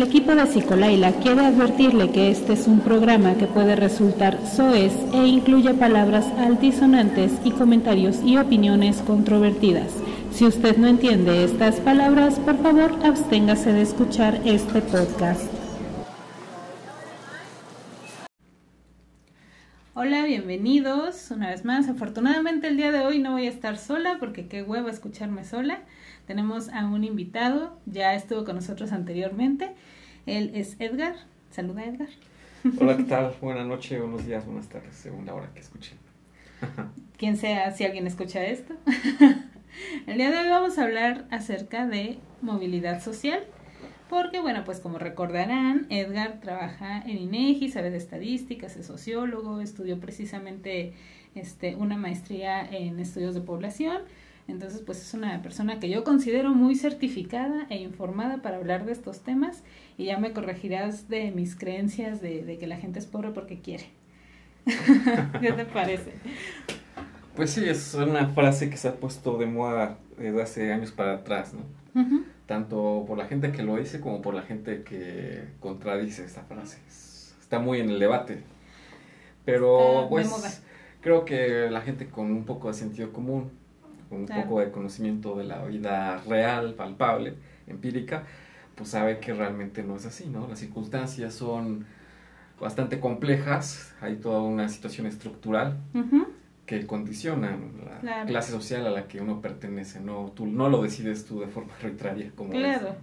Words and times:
El 0.00 0.06
equipo 0.06 0.34
de 0.34 0.46
Psicolaila 0.46 1.12
quiere 1.20 1.44
advertirle 1.44 2.10
que 2.10 2.30
este 2.30 2.54
es 2.54 2.66
un 2.66 2.80
programa 2.80 3.34
que 3.34 3.46
puede 3.46 3.76
resultar 3.76 4.38
soez 4.46 4.94
e 5.12 5.26
incluye 5.26 5.74
palabras 5.74 6.24
altisonantes 6.38 7.32
y 7.44 7.50
comentarios 7.50 8.22
y 8.24 8.38
opiniones 8.38 9.02
controvertidas. 9.02 9.92
Si 10.32 10.46
usted 10.46 10.78
no 10.78 10.86
entiende 10.86 11.44
estas 11.44 11.80
palabras, 11.80 12.38
por 12.38 12.56
favor 12.62 12.94
absténgase 13.04 13.74
de 13.74 13.82
escuchar 13.82 14.40
este 14.46 14.80
podcast. 14.80 15.44
Hola, 19.92 20.24
bienvenidos 20.24 21.30
una 21.30 21.50
vez 21.50 21.66
más. 21.66 21.90
Afortunadamente 21.90 22.68
el 22.68 22.78
día 22.78 22.90
de 22.90 23.00
hoy 23.00 23.18
no 23.18 23.32
voy 23.32 23.48
a 23.48 23.50
estar 23.50 23.76
sola 23.76 24.16
porque 24.18 24.48
qué 24.48 24.62
huevo 24.62 24.88
escucharme 24.88 25.44
sola. 25.44 25.80
Tenemos 26.26 26.68
a 26.68 26.86
un 26.86 27.04
invitado, 27.04 27.78
ya 27.86 28.14
estuvo 28.14 28.44
con 28.44 28.56
nosotros 28.56 28.92
anteriormente. 28.92 29.72
Él 30.26 30.52
es 30.54 30.76
Edgar. 30.78 31.16
Saluda, 31.50 31.84
Edgar. 31.84 32.08
Hola, 32.80 32.96
¿qué 32.96 33.04
tal? 33.04 33.34
Buenas 33.40 33.66
noches, 33.66 33.98
buenos 34.00 34.26
días, 34.26 34.44
buenas 34.44 34.68
tardes, 34.68 34.94
según 34.94 35.26
la 35.26 35.34
hora 35.34 35.50
que 35.54 35.60
escuchen. 35.60 35.98
Quien 37.16 37.36
sea, 37.36 37.70
si 37.72 37.84
alguien 37.84 38.06
escucha 38.06 38.44
esto. 38.44 38.74
El 40.06 40.18
día 40.18 40.30
de 40.30 40.38
hoy 40.38 40.48
vamos 40.48 40.78
a 40.78 40.84
hablar 40.84 41.26
acerca 41.30 41.86
de 41.86 42.18
movilidad 42.42 43.02
social, 43.02 43.44
porque 44.08 44.40
bueno, 44.40 44.64
pues 44.64 44.80
como 44.80 44.98
recordarán, 44.98 45.86
Edgar 45.88 46.40
trabaja 46.40 47.00
en 47.00 47.18
INEGI, 47.18 47.70
sabe 47.70 47.90
de 47.90 47.96
estadísticas, 47.96 48.76
es 48.76 48.86
sociólogo, 48.86 49.60
estudió 49.60 50.00
precisamente 50.00 50.94
este, 51.34 51.76
una 51.76 51.96
maestría 51.96 52.68
en 52.68 52.98
estudios 53.00 53.34
de 53.34 53.40
población 53.40 53.98
entonces, 54.50 54.82
pues 54.84 55.00
es 55.00 55.14
una 55.14 55.40
persona 55.42 55.80
que 55.80 55.88
yo 55.88 56.04
considero 56.04 56.50
muy 56.50 56.74
certificada 56.74 57.66
e 57.70 57.78
informada 57.78 58.42
para 58.42 58.56
hablar 58.56 58.84
de 58.84 58.92
estos 58.92 59.20
temas 59.20 59.62
y 59.96 60.06
ya 60.06 60.18
me 60.18 60.32
corregirás 60.32 61.08
de 61.08 61.30
mis 61.30 61.56
creencias 61.56 62.20
de, 62.20 62.56
que 62.58 62.66
la 62.66 62.76
gente 62.76 62.98
es 62.98 63.06
pobre 63.06 63.30
porque 63.30 63.60
quiere. 63.60 63.86
¿Qué 65.40 65.52
te 65.52 65.64
parece? 65.64 66.12
Pues 67.34 67.50
sí, 67.50 67.64
es 67.68 67.94
una 67.94 68.28
frase 68.28 68.70
que 68.70 68.76
se 68.76 68.88
ha 68.88 68.94
puesto 68.94 69.38
de 69.38 69.46
moda 69.46 69.98
desde 70.18 70.42
hace 70.42 70.72
años 70.72 70.90
para 70.90 71.14
atrás, 71.14 71.54
¿no? 71.54 71.64
Tanto 72.46 73.04
por 73.06 73.16
la 73.16 73.26
gente 73.26 73.52
que 73.52 73.62
lo 73.62 73.76
dice 73.76 74.00
como 74.00 74.20
por 74.22 74.34
la 74.34 74.42
gente 74.42 74.82
que 74.82 75.44
contradice 75.60 76.24
esta 76.24 76.42
frase. 76.42 76.78
Está 77.40 77.58
muy 77.58 77.80
en 77.80 77.90
el 77.90 77.98
debate. 77.98 78.42
Pero, 79.44 80.06
pues, 80.10 80.62
creo 81.00 81.24
que 81.24 81.70
la 81.70 81.80
gente 81.80 82.08
con 82.08 82.30
un 82.32 82.44
poco 82.44 82.68
de 82.68 82.74
sentido 82.74 83.12
común 83.12 83.59
con 84.10 84.22
un 84.22 84.26
poco 84.26 84.60
de 84.60 84.70
conocimiento 84.70 85.36
de 85.36 85.44
la 85.44 85.64
vida 85.64 86.18
real, 86.28 86.74
palpable, 86.74 87.34
empírica, 87.68 88.24
pues 88.74 88.90
sabe 88.90 89.20
que 89.20 89.32
realmente 89.32 89.82
no 89.82 89.96
es 89.96 90.04
así, 90.04 90.26
¿no? 90.26 90.48
Las 90.48 90.58
circunstancias 90.58 91.32
son 91.32 91.86
bastante 92.60 93.00
complejas, 93.00 93.94
hay 94.00 94.16
toda 94.16 94.42
una 94.42 94.68
situación 94.68 95.06
estructural 95.06 95.78
que 96.66 96.86
condiciona 96.86 97.56
la 98.02 98.26
clase 98.26 98.52
social 98.52 98.86
a 98.86 98.90
la 98.90 99.08
que 99.08 99.20
uno 99.20 99.40
pertenece, 99.40 100.00
no, 100.00 100.32
tú, 100.34 100.46
no 100.46 100.68
lo 100.68 100.82
decides 100.82 101.24
tú 101.24 101.40
de 101.40 101.46
forma 101.46 101.72
arbitraria. 101.80 102.32
Como 102.34 102.50
claro, 102.50 102.96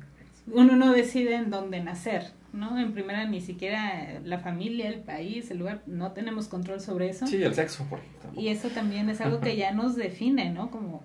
uno 0.52 0.76
no 0.76 0.94
decide 0.94 1.36
en 1.36 1.50
dónde 1.50 1.82
nacer, 1.82 2.32
¿no? 2.54 2.80
En 2.80 2.94
primera 2.94 3.26
ni 3.26 3.42
siquiera 3.42 4.20
la 4.24 4.40
familia, 4.40 4.90
el 4.90 5.02
país, 5.02 5.52
el 5.52 5.60
lugar, 5.60 5.82
no 5.86 6.12
tenemos 6.12 6.48
control 6.48 6.80
sobre 6.82 7.10
eso. 7.10 7.28
Sí, 7.28 7.42
el 7.42 7.54
sexo, 7.54 7.86
por 7.86 8.00
ejemplo. 8.00 8.42
Y 8.42 8.50
eso 8.50 8.70
también 8.70 9.10
es 9.10 9.22
algo 9.22 9.40
que 9.40 9.56
ya 9.56 9.72
nos 9.72 9.96
define, 9.96 10.52
¿no? 10.52 10.72
Como 10.72 11.04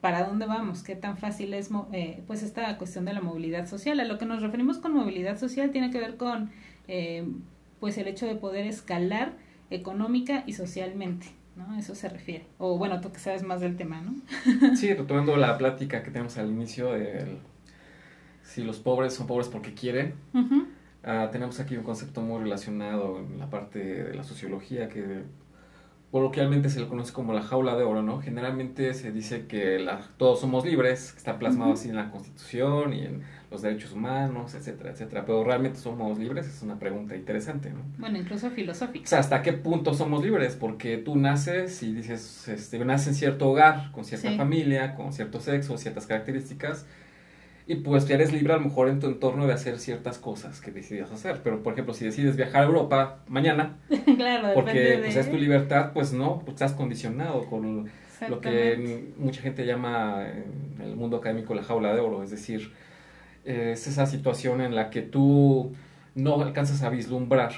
para 0.00 0.24
dónde 0.24 0.46
vamos, 0.46 0.82
qué 0.82 0.96
tan 0.96 1.16
fácil 1.16 1.54
es, 1.54 1.70
eh, 1.92 2.22
pues, 2.26 2.42
esta 2.42 2.76
cuestión 2.76 3.06
de 3.06 3.14
la 3.14 3.22
movilidad 3.22 3.66
social. 3.66 3.98
A 4.00 4.04
lo 4.04 4.18
que 4.18 4.26
nos 4.26 4.42
referimos 4.42 4.78
con 4.78 4.92
movilidad 4.92 5.38
social 5.38 5.70
tiene 5.70 5.90
que 5.90 5.98
ver 5.98 6.16
con, 6.16 6.50
eh, 6.88 7.26
pues, 7.80 7.96
el 7.96 8.08
hecho 8.08 8.26
de 8.26 8.34
poder 8.34 8.66
escalar 8.66 9.32
económica 9.70 10.44
y 10.46 10.52
socialmente. 10.52 11.28
¿no? 11.56 11.78
Eso 11.78 11.94
se 11.94 12.08
refiere. 12.08 12.46
O 12.58 12.76
bueno, 12.76 13.00
tú 13.00 13.12
que 13.12 13.18
sabes 13.18 13.42
más 13.42 13.60
del 13.60 13.76
tema, 13.76 14.02
¿no? 14.02 14.76
sí, 14.76 14.92
retomando 14.92 15.36
la 15.36 15.56
plática 15.56 16.02
que 16.02 16.10
tenemos 16.10 16.36
al 16.36 16.50
inicio 16.50 16.92
del 16.92 17.38
si 18.44 18.62
los 18.62 18.78
pobres 18.78 19.14
son 19.14 19.26
pobres 19.26 19.48
porque 19.48 19.74
quieren. 19.74 20.14
Ah, 21.02 21.28
tenemos 21.32 21.60
aquí 21.60 21.76
un 21.76 21.82
concepto 21.82 22.20
muy 22.20 22.40
relacionado 22.42 23.18
en 23.18 23.38
la 23.38 23.50
parte 23.50 23.78
de 24.04 24.14
la 24.14 24.24
sociología 24.24 24.88
que 24.88 25.22
coloquialmente 26.10 26.70
se 26.70 26.80
le 26.80 26.86
conoce 26.86 27.12
como 27.12 27.32
la 27.32 27.42
jaula 27.42 27.76
de 27.76 27.82
oro, 27.82 28.00
¿no? 28.00 28.22
Generalmente 28.22 28.94
se 28.94 29.10
dice 29.10 29.46
que 29.46 29.80
la, 29.80 30.00
todos 30.16 30.40
somos 30.40 30.64
libres, 30.64 31.12
que 31.12 31.18
está 31.18 31.38
plasmado 31.38 31.72
así 31.72 31.88
en 31.88 31.96
la 31.96 32.10
Constitución 32.10 32.92
y 32.92 33.00
en 33.04 33.22
los 33.50 33.62
derechos 33.62 33.92
humanos, 33.92 34.54
etcétera, 34.54 34.92
etcétera. 34.92 35.24
Pero 35.26 35.42
realmente 35.42 35.78
somos 35.80 36.18
libres 36.18 36.46
es 36.46 36.62
una 36.62 36.78
pregunta 36.78 37.16
interesante, 37.16 37.70
¿no? 37.70 37.80
Bueno, 37.98 38.16
incluso 38.16 38.48
filosófica. 38.50 39.04
O 39.04 39.08
sea, 39.08 39.18
¿hasta 39.18 39.42
qué 39.42 39.52
punto 39.54 39.92
somos 39.92 40.24
libres? 40.24 40.54
Porque 40.54 40.98
tú 40.98 41.16
naces 41.16 41.82
y 41.82 41.92
dices, 41.92 42.48
este, 42.48 42.82
naces 42.84 43.08
en 43.08 43.14
cierto 43.14 43.50
hogar, 43.50 43.90
con 43.90 44.04
cierta 44.04 44.30
familia, 44.36 44.94
con 44.94 45.12
cierto 45.12 45.40
sexo, 45.40 45.76
ciertas 45.76 46.06
características 46.06 46.86
y 47.66 47.76
pues 47.76 48.06
ya 48.06 48.16
eres 48.16 48.32
libre 48.32 48.52
a 48.52 48.56
lo 48.56 48.64
mejor 48.64 48.88
en 48.88 49.00
tu 49.00 49.06
entorno 49.06 49.46
de 49.46 49.54
hacer 49.54 49.78
ciertas 49.78 50.18
cosas 50.18 50.60
que 50.60 50.70
decidas 50.70 51.10
hacer. 51.10 51.40
Pero, 51.42 51.62
por 51.62 51.72
ejemplo, 51.72 51.94
si 51.94 52.04
decides 52.04 52.36
viajar 52.36 52.62
a 52.62 52.66
Europa 52.66 53.20
mañana, 53.26 53.78
claro, 54.16 54.50
porque 54.54 55.00
pues, 55.02 55.16
es 55.16 55.30
tu 55.30 55.36
libertad, 55.36 55.92
pues 55.94 56.12
no, 56.12 56.40
pues 56.40 56.54
estás 56.54 56.72
condicionado 56.72 57.46
con 57.46 57.90
lo 58.28 58.40
que 58.40 59.12
mucha 59.16 59.40
gente 59.40 59.64
llama 59.66 60.26
en 60.28 60.82
el 60.82 60.96
mundo 60.96 61.16
académico 61.16 61.54
la 61.54 61.62
jaula 61.62 61.94
de 61.94 62.00
oro. 62.00 62.22
Es 62.22 62.30
decir, 62.30 62.72
es 63.44 63.86
esa 63.86 64.06
situación 64.06 64.60
en 64.60 64.74
la 64.74 64.90
que 64.90 65.02
tú 65.02 65.72
no 66.14 66.40
alcanzas 66.42 66.82
a 66.82 66.90
vislumbrar 66.90 67.52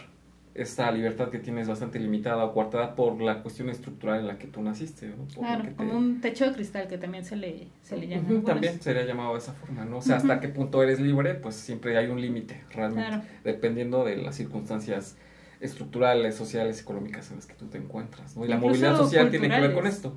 esta 0.56 0.90
libertad 0.90 1.28
que 1.28 1.38
tienes 1.38 1.68
bastante 1.68 1.98
limitada 1.98 2.44
o 2.44 2.52
coartada 2.52 2.94
por 2.94 3.20
la 3.20 3.42
cuestión 3.42 3.68
estructural 3.68 4.20
en 4.20 4.26
la 4.26 4.38
que 4.38 4.46
tú 4.46 4.62
naciste. 4.62 5.12
claro, 5.34 5.64
como 5.76 5.96
un 5.96 6.20
techo 6.20 6.46
de 6.46 6.52
cristal 6.52 6.88
que 6.88 6.98
también 6.98 7.24
se 7.24 7.36
le, 7.36 7.68
se 7.82 7.96
le 7.96 8.08
llama. 8.08 8.42
también 8.44 8.80
sería 8.80 9.04
llamado 9.04 9.32
de 9.32 9.38
esa 9.38 9.52
forma, 9.52 9.84
¿no? 9.84 9.98
O 9.98 10.02
sea, 10.02 10.16
hasta 10.16 10.40
qué 10.40 10.48
punto 10.48 10.82
eres 10.82 11.00
libre, 11.00 11.34
pues 11.34 11.56
siempre 11.56 11.96
hay 11.98 12.06
un 12.06 12.20
límite, 12.20 12.64
realmente, 12.70 13.26
dependiendo 13.44 14.04
de 14.04 14.16
las 14.16 14.34
circunstancias 14.34 15.16
estructurales, 15.60 16.34
sociales, 16.34 16.80
económicas 16.80 17.30
en 17.30 17.36
las 17.36 17.46
que 17.46 17.54
tú 17.54 17.66
te 17.66 17.78
encuentras. 17.78 18.36
¿no? 18.36 18.44
Y 18.44 18.48
la 18.48 18.56
movilidad 18.56 18.96
social 18.96 19.30
tiene 19.30 19.48
que 19.48 19.60
ver 19.60 19.74
con 19.74 19.86
esto. 19.86 20.16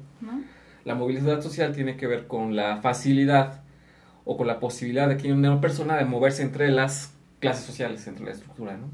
La 0.85 0.95
movilidad 0.95 1.41
social 1.41 1.73
tiene 1.73 1.97
que 1.97 2.07
ver 2.07 2.27
con 2.27 2.55
la 2.55 2.77
facilidad 2.77 3.61
o 4.25 4.37
con 4.37 4.47
la 4.47 4.59
posibilidad 4.59 5.09
de 5.09 5.17
que 5.17 5.33
una 5.33 5.59
persona 5.59 5.97
de 5.97 6.05
moverse 6.05 6.43
entre 6.43 6.69
las 6.71 7.13
clases 7.39 7.65
sociales, 7.65 8.05
entre 8.07 8.25
la 8.25 8.31
estructura, 8.31 8.77
¿no? 8.77 8.89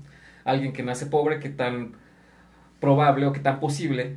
Alguien 0.45 0.71
que 0.71 0.83
nace 0.83 1.07
pobre, 1.07 1.39
qué 1.39 1.49
tan 1.49 1.93
probable 2.79 3.25
o 3.25 3.33
qué 3.33 3.41
tan 3.41 3.59
posible 3.59 4.15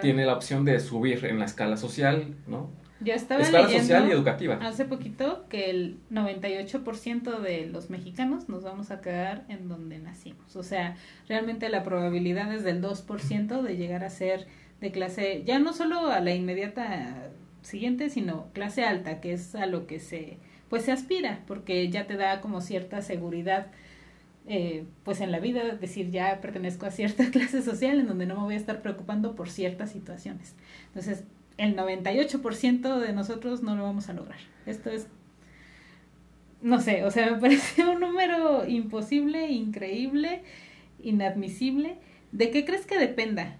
tiene 0.00 0.24
la 0.24 0.32
opción 0.32 0.64
de 0.64 0.80
subir 0.80 1.24
en 1.26 1.38
la 1.38 1.44
escala 1.44 1.76
social, 1.76 2.34
¿no? 2.48 2.70
Ya 3.00 3.14
estaba 3.14 3.42
escala 3.42 3.68
social 3.68 4.08
y 4.08 4.12
educativa. 4.12 4.58
Hace 4.62 4.86
poquito 4.86 5.44
que 5.50 5.68
el 5.68 5.98
98% 6.10 7.40
de 7.40 7.66
los 7.66 7.90
mexicanos 7.90 8.48
nos 8.48 8.62
vamos 8.62 8.90
a 8.90 9.02
quedar 9.02 9.44
en 9.48 9.68
donde 9.68 9.98
nacimos. 9.98 10.56
O 10.56 10.62
sea, 10.62 10.96
realmente 11.28 11.68
la 11.68 11.82
probabilidad 11.82 12.52
es 12.54 12.64
del 12.64 12.80
2% 12.80 13.62
de 13.62 13.76
llegar 13.76 14.04
a 14.04 14.10
ser 14.10 14.46
de 14.80 14.90
clase, 14.90 15.42
ya 15.44 15.58
no 15.58 15.74
solo 15.74 16.10
a 16.10 16.20
la 16.20 16.34
inmediata 16.34 17.28
siguiente, 17.60 18.08
sino 18.08 18.46
clase 18.54 18.84
alta, 18.84 19.20
que 19.20 19.34
es 19.34 19.54
a 19.54 19.66
lo 19.66 19.86
que 19.86 19.98
se, 20.00 20.38
pues 20.70 20.84
se 20.84 20.92
aspira, 20.92 21.40
porque 21.46 21.90
ya 21.90 22.06
te 22.06 22.16
da 22.16 22.40
como 22.40 22.60
cierta 22.62 23.02
seguridad 23.02 23.66
eh, 24.46 24.84
pues 25.04 25.22
en 25.22 25.32
la 25.32 25.40
vida 25.40 25.64
decir 25.76 26.10
ya 26.10 26.40
pertenezco 26.42 26.84
a 26.84 26.90
cierta 26.90 27.30
clase 27.30 27.62
social 27.62 27.98
en 27.98 28.06
donde 28.06 28.26
no 28.26 28.34
me 28.36 28.42
voy 28.42 28.54
a 28.54 28.58
estar 28.58 28.82
preocupando 28.82 29.34
por 29.34 29.48
ciertas 29.48 29.90
situaciones. 29.90 30.54
Entonces, 30.88 31.24
el 31.56 31.76
98% 31.76 32.98
de 32.98 33.12
nosotros 33.12 33.62
no 33.62 33.76
lo 33.76 33.84
vamos 33.84 34.08
a 34.08 34.12
lograr. 34.12 34.38
Esto 34.66 34.90
es, 34.90 35.06
no 36.60 36.80
sé, 36.80 37.04
o 37.04 37.10
sea, 37.10 37.30
me 37.32 37.38
parece 37.38 37.86
un 37.86 38.00
número 38.00 38.66
imposible, 38.66 39.50
increíble, 39.50 40.42
inadmisible. 41.02 41.96
¿De 42.32 42.50
qué 42.50 42.64
crees 42.64 42.84
que 42.84 42.98
dependa? 42.98 43.56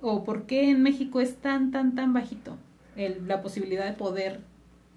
¿O 0.00 0.24
por 0.24 0.46
qué 0.46 0.70
en 0.70 0.82
México 0.82 1.20
es 1.20 1.36
tan, 1.36 1.70
tan, 1.70 1.94
tan 1.94 2.12
bajito 2.12 2.56
el, 2.96 3.26
la 3.28 3.40
posibilidad 3.40 3.84
de 3.84 3.92
poder 3.92 4.40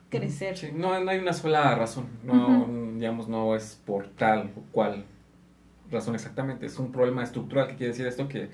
crecer? 0.09 0.57
Sí, 0.57 0.69
no, 0.73 1.00
no 1.00 1.12
hay 1.12 1.19
una 1.19 1.33
sola 1.33 1.75
razón. 1.75 2.07
No, 2.23 2.67
digamos, 2.95 3.27
no 3.27 3.56
es 3.56 3.81
por 3.85 4.07
tal 4.07 4.51
o 4.56 4.62
cual 4.71 5.06
razón 5.92 6.16
exactamente. 6.16 6.66
Es 6.66 6.78
un 6.80 6.92
problema 6.92 7.24
estructural. 7.24 7.68
¿Qué 7.68 7.75
quiere 7.75 7.92
decir 7.92 8.07
esto? 8.07 8.28
Que 8.28 8.50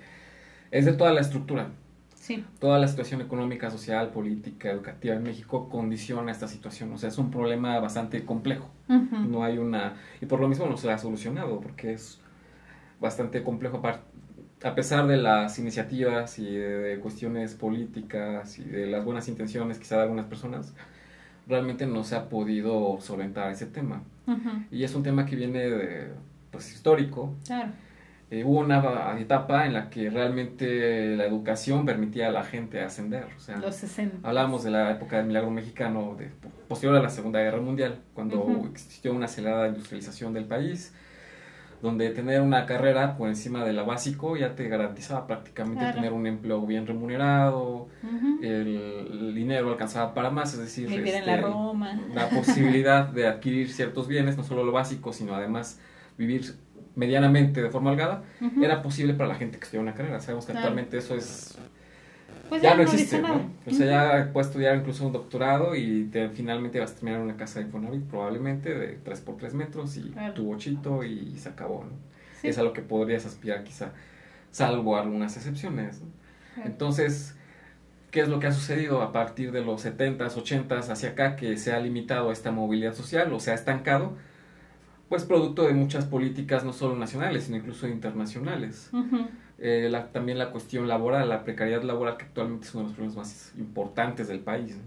es 0.72 0.86
de 0.86 0.94
toda 0.94 1.12
la 1.14 1.22
estructura. 1.22 1.70
Sí. 2.16 2.46
Toda 2.60 2.80
la 2.80 2.88
situación 2.88 3.20
económica, 3.20 3.70
social, 3.70 4.12
política, 4.12 4.72
educativa 4.72 5.14
en 5.16 5.24
México 5.24 5.68
condiciona 5.68 6.32
esta 6.32 6.48
situación. 6.48 6.94
O 6.94 6.98
sea, 6.98 7.10
es 7.10 7.18
un 7.18 7.30
problema 7.30 7.80
bastante 7.80 8.24
complejo. 8.26 8.70
No 8.88 9.44
hay 9.44 9.58
una... 9.58 9.96
Y 10.22 10.26
por 10.26 10.40
lo 10.40 10.48
mismo 10.48 10.66
no 10.66 10.78
se 10.78 10.90
ha 10.90 10.98
solucionado, 10.98 11.60
porque 11.60 11.94
es 11.94 12.22
bastante 13.02 13.44
complejo. 13.44 13.82
A 14.64 14.76
pesar 14.76 15.06
de 15.08 15.18
las 15.18 15.60
iniciativas 15.60 16.40
y 16.40 16.56
de, 16.56 16.98
cuestiones 17.02 17.56
políticas 17.56 18.58
y 18.58 18.64
de 18.64 18.88
las 18.88 19.04
buenas 19.04 19.28
intenciones 19.28 19.78
quizá 19.78 19.98
de 19.98 20.04
algunas 20.04 20.26
personas, 20.26 20.74
realmente 21.46 21.86
no 21.86 22.06
se 22.06 22.16
ha 22.16 22.30
podido 22.30 23.02
solventar 23.02 23.52
ese 23.52 23.66
tema. 23.66 24.02
Y 24.72 24.86
es 24.86 24.96
un 24.96 25.04
tema 25.04 25.26
que 25.26 25.36
viene 25.36 25.60
de, 25.60 26.14
pues, 26.54 26.72
histórico. 26.72 27.36
Claro. 27.46 27.72
Eh, 28.34 28.44
hubo 28.44 28.62
una 28.62 29.16
etapa 29.20 29.68
en 29.68 29.74
la 29.74 29.92
que 29.92 30.10
realmente 30.10 31.16
la 31.16 31.26
educación 31.26 31.86
permitía 31.86 32.30
a 32.30 32.32
la 32.32 32.44
gente 32.44 32.82
ascender. 32.82 33.28
O 33.38 33.40
sea, 33.40 33.58
Los 33.58 33.76
60. 33.76 34.28
Hablamos 34.28 34.64
de 34.64 34.72
la 34.72 34.90
época 34.92 35.18
del 35.18 35.28
milagro 35.28 35.52
mexicano, 35.52 36.16
de, 36.18 36.30
posterior 36.68 36.98
a 36.98 37.04
la 37.04 37.10
Segunda 37.10 37.40
Guerra 37.42 37.62
Mundial, 37.62 38.00
cuando 38.16 38.68
existió 38.72 39.14
una 39.14 39.26
acelerada 39.26 39.68
industrialización 39.68 40.34
del 40.34 40.46
país, 40.46 40.96
donde 41.84 42.10
tener 42.10 42.42
una 42.42 42.66
carrera 42.66 43.18
por 43.18 43.28
encima 43.30 43.66
de 43.66 43.74
la 43.74 43.84
básico 43.84 44.36
ya 44.36 44.56
te 44.56 44.68
garantizaba 44.68 45.28
prácticamente 45.28 45.92
tener 45.94 46.14
un 46.14 46.26
empleo 46.26 46.66
bien 46.66 46.88
remunerado, 46.88 47.90
el, 48.42 49.34
dinero 49.36 49.70
alcanzaba 49.70 50.16
para 50.16 50.32
más, 50.32 50.54
es 50.54 50.60
decir, 50.60 50.92
en 50.92 51.04
la, 51.04 51.36
este, 51.36 51.42
Roma. 51.42 52.00
la 52.16 52.30
posibilidad 52.30 53.06
de 53.14 53.28
adquirir 53.28 53.72
ciertos 53.72 54.08
bienes, 54.08 54.38
no 54.38 54.44
solo 54.44 54.64
lo 54.64 54.72
básico, 54.72 55.14
sino 55.14 55.36
además 55.36 55.80
vivir 56.18 56.56
medianamente 56.96 57.62
de 57.62 57.70
forma 57.70 57.92
holgada, 57.92 58.24
era 58.62 58.82
posible 58.82 59.14
para 59.14 59.30
la 59.30 59.36
gente 59.36 59.58
que 59.58 59.64
estudiaba 59.64 59.84
una 59.84 59.96
carrera. 59.96 60.20
Sabemos 60.20 60.46
que 60.46 60.52
actualmente 60.52 60.98
eso 60.98 61.16
es 61.16 61.58
pues 62.50 62.62
ya, 62.62 62.76
no 62.76 62.84
existe, 62.84 63.20
¿no? 63.20 63.50
O 63.66 63.72
sea, 63.72 64.20
ya 64.26 64.34
puedes 64.34 64.48
estudiar 64.50 64.76
incluso 64.78 65.08
un 65.08 65.14
doctorado 65.14 65.76
y 65.76 66.06
te, 66.12 66.30
finalmente 66.30 66.80
vas 66.80 66.92
a 66.92 66.96
terminar 66.96 67.20
en 67.20 67.26
una 67.26 67.38
casa 67.38 67.60
de 67.60 67.66
Infonavit, 67.66 68.04
probablemente 68.04 68.74
de 68.78 69.00
3 69.04 69.22
por 69.22 69.38
3 69.38 69.54
metros 69.54 69.98
y 69.98 70.14
tu 70.36 70.46
bochito 70.46 71.04
y 71.04 71.38
se 71.38 71.50
acabó, 71.50 71.86
¿no? 71.86 71.92
Es 72.48 72.58
a 72.58 72.64
lo 72.64 72.74
que 72.74 72.82
podrías 72.82 73.26
aspirar 73.26 73.64
quizá, 73.64 73.92
salvo 74.52 74.98
algunas 74.98 75.36
excepciones, 75.38 76.02
Entonces, 76.64 77.36
¿qué 78.12 78.22
es 78.22 78.28
lo 78.28 78.40
que 78.40 78.48
ha 78.48 78.52
sucedido 78.52 79.02
a 79.02 79.12
partir 79.12 79.52
de 79.52 79.64
los 79.64 79.84
70s, 79.86 80.36
80s 80.36 80.90
hacia 80.90 81.10
acá 81.10 81.36
que 81.36 81.58
se 81.58 81.72
ha 81.72 81.80
limitado 81.80 82.32
esta 82.32 82.52
movilidad 82.52 82.94
social 82.94 83.32
o 83.34 83.40
se 83.40 83.52
ha 83.52 83.56
estancado? 83.56 84.16
Pues 85.10 85.26
producto 85.26 85.68
de 85.68 85.74
muchas 85.74 86.06
políticas 86.06 86.64
no 86.64 86.74
solo 86.74 86.96
nacionales, 86.96 87.44
sino 87.44 87.58
incluso 87.58 87.88
internacionales. 87.88 88.90
Eh, 89.60 89.92
también 90.12 90.38
la 90.38 90.52
cuestión 90.52 90.88
laboral, 90.88 91.30
la 91.30 91.44
precariedad 91.44 91.84
laboral, 91.84 92.18
que 92.18 92.26
actualmente 92.26 92.66
es 92.66 92.74
uno 92.74 92.84
de 92.84 92.88
los 92.90 92.96
problemas 92.96 93.18
más 93.18 93.54
importantes 93.58 94.28
del 94.28 94.40
país. 94.40 94.78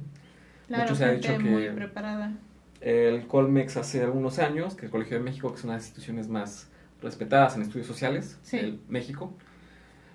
Claro, 0.67 0.95
se 0.95 1.05
ha 1.05 1.13
dicho 1.13 1.39
que 1.39 1.71
preparada. 1.75 2.33
el 2.81 3.27
Colmex 3.27 3.77
hace 3.77 4.03
algunos 4.03 4.39
años, 4.39 4.75
que 4.75 4.87
el 4.87 4.91
Colegio 4.91 5.19
de 5.19 5.23
México, 5.23 5.51
que 5.51 5.59
es 5.59 5.65
una 5.65 5.75
de 5.75 5.79
las 5.79 5.87
instituciones 5.87 6.29
más 6.29 6.69
respetadas 7.03 7.57
en 7.57 7.63
estudios 7.63 7.87
sociales 7.87 8.39
de 8.51 8.79
México, 8.89 9.33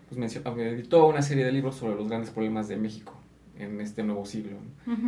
pues 0.10 0.36
editó 0.36 1.08
una 1.08 1.22
serie 1.22 1.46
de 1.46 1.54
libros 1.54 1.76
sobre 1.76 1.96
los 1.96 2.10
grandes 2.10 2.32
problemas 2.32 2.68
de 2.68 2.76
México 2.76 3.14
en 3.58 3.80
este 3.80 4.04
nuevo 4.04 4.26
siglo. 4.26 4.58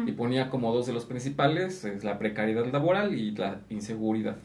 Y 0.05 0.13
ponía 0.13 0.49
como 0.49 0.73
dos 0.73 0.85
de 0.87 0.93
los 0.93 1.05
principales, 1.05 1.85
la 2.03 2.17
precariedad 2.17 2.65
laboral 2.71 3.13
y 3.13 3.31
la 3.31 3.59
inseguridad. 3.69 4.37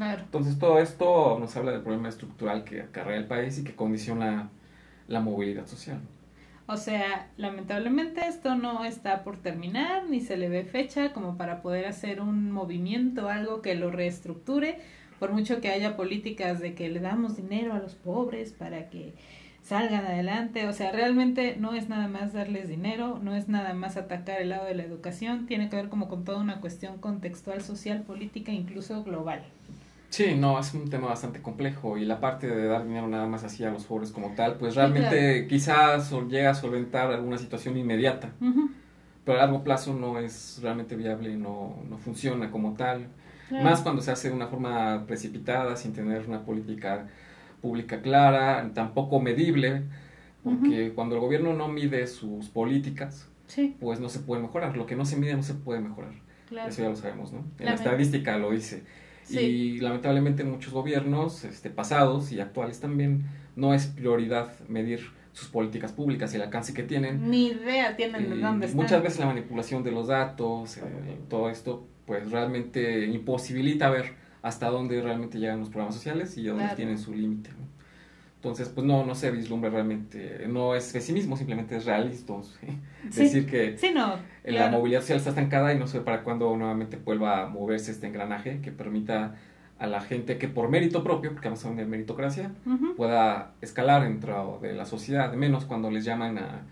Entonces 0.00 0.58
todo 0.58 0.78
esto 0.78 1.38
nos 1.38 1.54
habla 1.56 1.72
del 1.72 1.82
problema 1.82 2.08
estructural 2.08 2.64
que 2.64 2.82
acarrea 2.82 3.18
el 3.18 3.26
país 3.26 3.58
y 3.58 3.64
que 3.64 3.74
condiciona 3.74 4.48
la 5.08 5.20
movilidad 5.20 5.66
social. 5.66 6.00
O 6.66 6.76
sea, 6.76 7.28
lamentablemente 7.36 8.20
esto 8.26 8.54
no 8.54 8.84
está 8.84 9.24
por 9.24 9.36
terminar, 9.36 10.04
ni 10.08 10.20
se 10.20 10.36
le 10.36 10.48
ve 10.48 10.64
fecha 10.64 11.12
como 11.12 11.36
para 11.36 11.62
poder 11.62 11.86
hacer 11.86 12.20
un 12.20 12.52
movimiento, 12.52 13.28
algo 13.28 13.60
que 13.60 13.74
lo 13.74 13.90
reestructure, 13.90 14.78
por 15.18 15.32
mucho 15.32 15.60
que 15.60 15.70
haya 15.70 15.96
políticas 15.96 16.60
de 16.60 16.74
que 16.74 16.88
le 16.88 17.00
damos 17.00 17.36
dinero 17.36 17.74
a 17.74 17.80
los 17.80 17.94
pobres 17.94 18.52
para 18.52 18.88
que 18.88 19.14
salgan 19.62 20.06
adelante. 20.06 20.68
O 20.68 20.72
sea, 20.72 20.92
realmente 20.92 21.56
no 21.58 21.74
es 21.74 21.88
nada 21.88 22.06
más 22.06 22.32
darles 22.32 22.68
dinero, 22.68 23.18
no 23.20 23.34
es 23.34 23.48
nada 23.48 23.74
más 23.74 23.96
atacar 23.96 24.40
el 24.40 24.50
lado 24.50 24.66
de 24.66 24.76
la 24.76 24.84
educación, 24.84 25.46
tiene 25.46 25.68
que 25.68 25.76
ver 25.76 25.88
como 25.88 26.08
con 26.08 26.24
toda 26.24 26.38
una 26.38 26.60
cuestión 26.60 26.98
contextual, 26.98 27.62
social, 27.62 28.02
política, 28.02 28.52
incluso 28.52 29.02
global. 29.02 29.42
Sí, 30.10 30.34
no, 30.34 30.58
es 30.58 30.74
un 30.74 30.90
tema 30.90 31.06
bastante 31.06 31.40
complejo 31.40 31.96
y 31.96 32.04
la 32.04 32.20
parte 32.20 32.48
de 32.48 32.66
dar 32.66 32.84
dinero 32.84 33.06
nada 33.06 33.26
más 33.26 33.44
así 33.44 33.64
a 33.64 33.70
los 33.70 33.84
pobres 33.84 34.10
como 34.10 34.34
tal, 34.34 34.56
pues 34.56 34.74
realmente 34.74 35.46
quizás 35.48 36.12
llega 36.28 36.50
a 36.50 36.54
solventar 36.54 37.12
alguna 37.12 37.38
situación 37.38 37.76
inmediata, 37.78 38.32
pero 39.24 39.38
a 39.38 39.42
largo 39.42 39.62
plazo 39.62 39.94
no 39.94 40.18
es 40.18 40.58
realmente 40.62 40.96
viable 40.96 41.30
y 41.30 41.36
no, 41.36 41.76
no 41.88 41.96
funciona 41.98 42.50
como 42.50 42.74
tal. 42.74 43.06
Más 43.50 43.80
cuando 43.82 44.02
se 44.02 44.10
hace 44.10 44.28
de 44.28 44.34
una 44.34 44.48
forma 44.48 45.04
precipitada, 45.06 45.76
sin 45.76 45.92
tener 45.92 46.26
una 46.28 46.42
política 46.42 47.06
pública 47.62 48.00
clara, 48.02 48.68
tampoco 48.74 49.20
medible, 49.20 49.82
porque 50.42 50.92
cuando 50.94 51.14
el 51.16 51.20
gobierno 51.20 51.52
no 51.54 51.68
mide 51.68 52.06
sus 52.08 52.48
políticas, 52.48 53.28
pues 53.80 54.00
no 54.00 54.08
se 54.08 54.20
puede 54.20 54.42
mejorar. 54.42 54.76
Lo 54.76 54.86
que 54.86 54.96
no 54.96 55.04
se 55.04 55.16
mide 55.16 55.34
no 55.34 55.42
se 55.42 55.54
puede 55.54 55.80
mejorar. 55.80 56.12
Eso 56.68 56.82
ya 56.82 56.88
lo 56.88 56.96
sabemos, 56.96 57.32
¿no? 57.32 57.38
En 57.58 57.66
la 57.66 57.72
estadística 57.74 58.38
lo 58.38 58.50
dice. 58.50 58.82
Y 59.32 59.78
lamentablemente 59.78 60.42
en 60.42 60.50
muchos 60.50 60.72
gobiernos 60.72 61.44
este, 61.44 61.70
pasados 61.70 62.32
y 62.32 62.40
actuales 62.40 62.80
también 62.80 63.24
no 63.56 63.74
es 63.74 63.86
prioridad 63.86 64.52
medir 64.68 65.00
sus 65.32 65.48
políticas 65.48 65.92
públicas 65.92 66.32
y 66.32 66.36
el 66.36 66.42
alcance 66.42 66.74
que 66.74 66.82
tienen. 66.82 67.30
Ni 67.30 67.48
idea 67.48 67.96
tienen 67.96 68.28
de 68.28 68.36
dónde 68.36 68.66
están. 68.66 68.82
Muchas 68.82 69.02
veces 69.02 69.20
la 69.20 69.26
manipulación 69.26 69.82
de 69.82 69.92
los 69.92 70.08
datos, 70.08 70.76
eh, 70.78 70.82
todo 71.28 71.50
esto, 71.50 71.86
pues 72.06 72.30
realmente 72.30 73.06
imposibilita 73.06 73.90
ver 73.90 74.14
hasta 74.42 74.68
dónde 74.68 75.00
realmente 75.00 75.38
llegan 75.38 75.60
los 75.60 75.68
programas 75.68 75.94
sociales 75.94 76.36
y 76.36 76.44
dónde 76.44 76.68
tienen 76.74 76.98
su 76.98 77.14
límite. 77.14 77.50
Entonces, 78.40 78.70
pues 78.70 78.86
no, 78.86 79.04
no 79.04 79.14
se 79.14 79.30
vislumbra 79.30 79.68
realmente, 79.68 80.46
no 80.48 80.74
es 80.74 80.94
pesimismo, 80.94 81.36
simplemente 81.36 81.76
es 81.76 81.84
realista. 81.84 82.32
Decir 83.04 83.46
que 83.46 83.76
la 84.44 84.70
movilidad 84.70 85.02
social 85.02 85.18
está 85.18 85.28
estancada 85.28 85.74
y 85.74 85.78
no 85.78 85.86
sé 85.86 86.00
para 86.00 86.22
cuándo 86.22 86.56
nuevamente 86.56 86.96
vuelva 86.96 87.42
a 87.42 87.48
moverse 87.50 87.90
este 87.90 88.06
engranaje 88.06 88.62
que 88.62 88.72
permita 88.72 89.36
a 89.78 89.86
la 89.86 90.00
gente 90.00 90.38
que 90.38 90.48
por 90.48 90.70
mérito 90.70 91.04
propio, 91.04 91.32
porque 91.34 91.48
vamos 91.48 91.62
a 91.66 91.68
hablar 91.68 91.84
de 91.84 91.90
meritocracia, 91.90 92.52
pueda 92.96 93.52
escalar 93.60 94.04
dentro 94.04 94.58
de 94.62 94.72
la 94.72 94.86
sociedad, 94.86 95.30
menos 95.34 95.66
cuando 95.66 95.90
les 95.90 96.06
llaman 96.06 96.38
a 96.38 96.62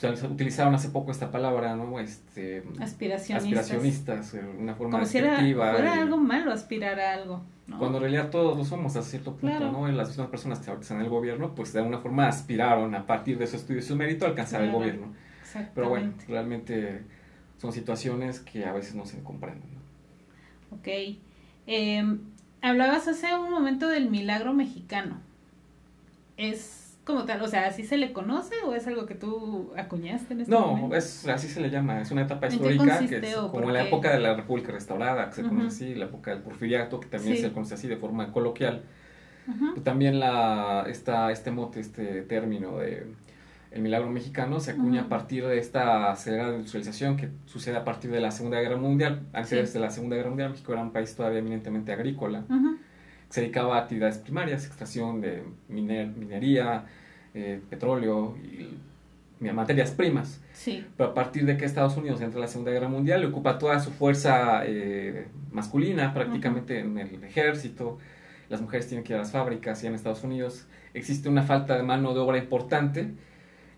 sea, 0.00 0.12
utilizaron 0.12 0.74
hace 0.74 0.88
poco 0.88 1.10
esta 1.10 1.30
palabra, 1.30 1.76
¿no? 1.76 1.98
Este, 2.00 2.64
aspiracionistas. 2.80 3.42
Aspiracionistas, 3.42 4.34
eh, 4.34 4.44
una 4.58 4.74
forma 4.74 4.92
Como 4.98 5.06
si 5.06 5.18
era, 5.18 5.36
fuera 5.36 5.94
algo 5.94 6.16
malo 6.16 6.52
aspirar 6.52 6.98
a 6.98 7.14
algo. 7.14 7.42
¿No? 7.70 7.78
Cuando 7.78 7.98
en 7.98 8.02
realidad 8.02 8.30
todos 8.30 8.58
lo 8.58 8.64
somos 8.64 8.96
a 8.96 9.02
cierto 9.02 9.36
punto, 9.36 9.70
¿no? 9.70 9.88
Las 9.88 10.08
mismas 10.08 10.28
personas 10.28 10.58
que 10.58 10.70
están 10.72 10.98
en 10.98 11.04
el 11.04 11.08
gobierno, 11.08 11.54
pues 11.54 11.72
de 11.72 11.78
alguna 11.78 11.98
forma 11.98 12.26
aspiraron 12.26 12.94
a 12.94 13.06
partir 13.06 13.38
de 13.38 13.46
su 13.46 13.56
estudio 13.56 13.80
y 13.80 13.82
su 13.82 13.96
mérito 13.96 14.24
a 14.24 14.28
alcanzar 14.28 14.62
el 14.62 14.72
gobierno. 14.72 15.14
Pero 15.74 15.88
bueno, 15.88 16.12
realmente 16.28 17.02
son 17.58 17.72
situaciones 17.72 18.40
que 18.40 18.64
a 18.64 18.72
veces 18.72 18.94
no 18.94 19.06
se 19.06 19.22
comprenden. 19.22 19.68
¿no? 19.74 20.76
Ok. 20.76 20.88
Eh, 21.66 22.18
hablabas 22.60 23.06
hace 23.06 23.34
un 23.34 23.50
momento 23.50 23.88
del 23.88 24.10
milagro 24.10 24.52
mexicano. 24.52 25.20
Es 26.36 26.79
como 27.10 27.24
tal? 27.24 27.42
O 27.42 27.48
sea, 27.48 27.66
¿así 27.66 27.84
se 27.84 27.96
le 27.96 28.12
conoce 28.12 28.54
o 28.64 28.74
es 28.74 28.86
algo 28.86 29.06
que 29.06 29.14
tú 29.14 29.72
acuñaste 29.76 30.34
en 30.34 30.40
este 30.40 30.52
No, 30.52 30.94
es, 30.94 31.26
así 31.28 31.48
se 31.48 31.60
le 31.60 31.70
llama, 31.70 32.00
es 32.00 32.10
una 32.10 32.22
etapa 32.22 32.46
histórica 32.46 32.98
que 33.06 33.16
es 33.18 33.36
como 33.36 33.70
la 33.70 33.86
época 33.86 34.12
de 34.12 34.20
la 34.20 34.34
República 34.34 34.72
Restaurada, 34.72 35.28
que 35.28 35.36
se 35.36 35.42
conoce 35.42 35.66
así, 35.66 35.94
la 35.94 36.06
época 36.06 36.30
del 36.30 36.40
porfiriato, 36.42 37.00
que 37.00 37.08
también 37.08 37.36
se 37.36 37.52
conoce 37.52 37.74
así 37.74 37.88
de 37.88 37.96
forma 37.96 38.32
coloquial. 38.32 38.82
También 39.82 40.20
la, 40.20 40.84
esta, 40.88 41.32
este 41.32 41.50
mote, 41.50 41.80
este 41.80 42.22
término 42.22 42.78
de 42.78 43.06
el 43.70 43.82
milagro 43.82 44.10
mexicano 44.10 44.58
se 44.58 44.72
acuña 44.72 45.02
a 45.02 45.08
partir 45.08 45.46
de 45.46 45.58
esta 45.58 46.10
acelerada 46.10 46.54
industrialización 46.54 47.16
que 47.16 47.28
sucede 47.46 47.76
a 47.76 47.84
partir 47.84 48.10
de 48.10 48.20
la 48.20 48.32
Segunda 48.32 48.60
Guerra 48.60 48.76
Mundial. 48.76 49.22
Antes 49.32 49.72
de 49.72 49.80
la 49.80 49.90
Segunda 49.90 50.16
Guerra 50.16 50.30
Mundial, 50.30 50.50
México 50.50 50.72
era 50.72 50.82
un 50.82 50.90
país 50.90 51.14
todavía 51.14 51.38
eminentemente 51.38 51.92
agrícola. 51.92 52.44
Se 53.28 53.42
dedicaba 53.42 53.76
a 53.76 53.82
actividades 53.82 54.18
primarias, 54.18 54.66
extracción 54.66 55.20
de 55.20 55.44
minería, 55.68 56.84
eh, 57.34 57.60
petróleo 57.68 58.36
y 58.42 58.76
materias 59.52 59.90
primas. 59.92 60.40
Sí. 60.52 60.84
Pero 60.96 61.10
a 61.10 61.14
partir 61.14 61.46
de 61.46 61.56
que 61.56 61.64
Estados 61.64 61.96
Unidos 61.96 62.20
entra 62.20 62.38
en 62.38 62.42
la 62.42 62.48
Segunda 62.48 62.72
Guerra 62.72 62.88
Mundial, 62.88 63.20
le 63.20 63.26
ocupa 63.28 63.58
toda 63.58 63.80
su 63.80 63.90
fuerza 63.90 64.62
eh, 64.66 65.28
masculina 65.50 66.12
prácticamente 66.12 66.80
en 66.80 66.98
el 66.98 67.24
ejército, 67.24 67.98
las 68.50 68.60
mujeres 68.60 68.88
tienen 68.88 69.04
que 69.04 69.12
ir 69.12 69.16
a 69.16 69.20
las 69.20 69.30
fábricas 69.30 69.82
y 69.84 69.86
en 69.86 69.94
Estados 69.94 70.24
Unidos 70.24 70.66
existe 70.92 71.28
una 71.28 71.44
falta 71.44 71.76
de 71.76 71.84
mano 71.84 72.12
de 72.12 72.20
obra 72.20 72.36
importante. 72.36 73.12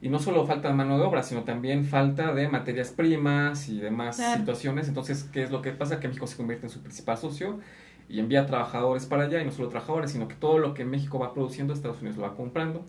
Y 0.01 0.09
no 0.09 0.19
solo 0.19 0.45
falta 0.47 0.67
de 0.67 0.75
mano 0.75 0.99
de 0.99 1.05
obra, 1.05 1.23
sino 1.23 1.45
también 1.45 1.85
falta 1.85 2.35
de 2.35 2.49
materias 2.49 2.91
primas 2.91 3.69
y 3.69 3.79
demás 3.79 4.17
situaciones. 4.17 4.89
Entonces, 4.89 5.29
¿qué 5.33 5.45
es 5.45 5.53
lo 5.53 5.63
que 5.63 5.71
pasa? 5.71 6.01
Que 6.01 6.09
México 6.09 6.27
se 6.27 6.37
convierte 6.37 6.67
en 6.67 6.71
su 6.71 6.81
principal 6.83 7.19
socio 7.19 7.61
y 8.09 8.19
envía 8.19 8.45
trabajadores 8.47 9.07
para 9.07 9.25
allá, 9.25 9.41
y 9.41 9.45
no 9.45 9.53
solo 9.53 9.69
trabajadores, 9.69 10.11
sino 10.11 10.27
que 10.27 10.35
todo 10.35 10.59
lo 10.59 10.75
que 10.75 10.85
México 10.85 11.21
va 11.21 11.33
produciendo, 11.33 11.73
Estados 11.73 12.01
Unidos 12.01 12.17
lo 12.17 12.25
va 12.25 12.35
comprando, 12.35 12.85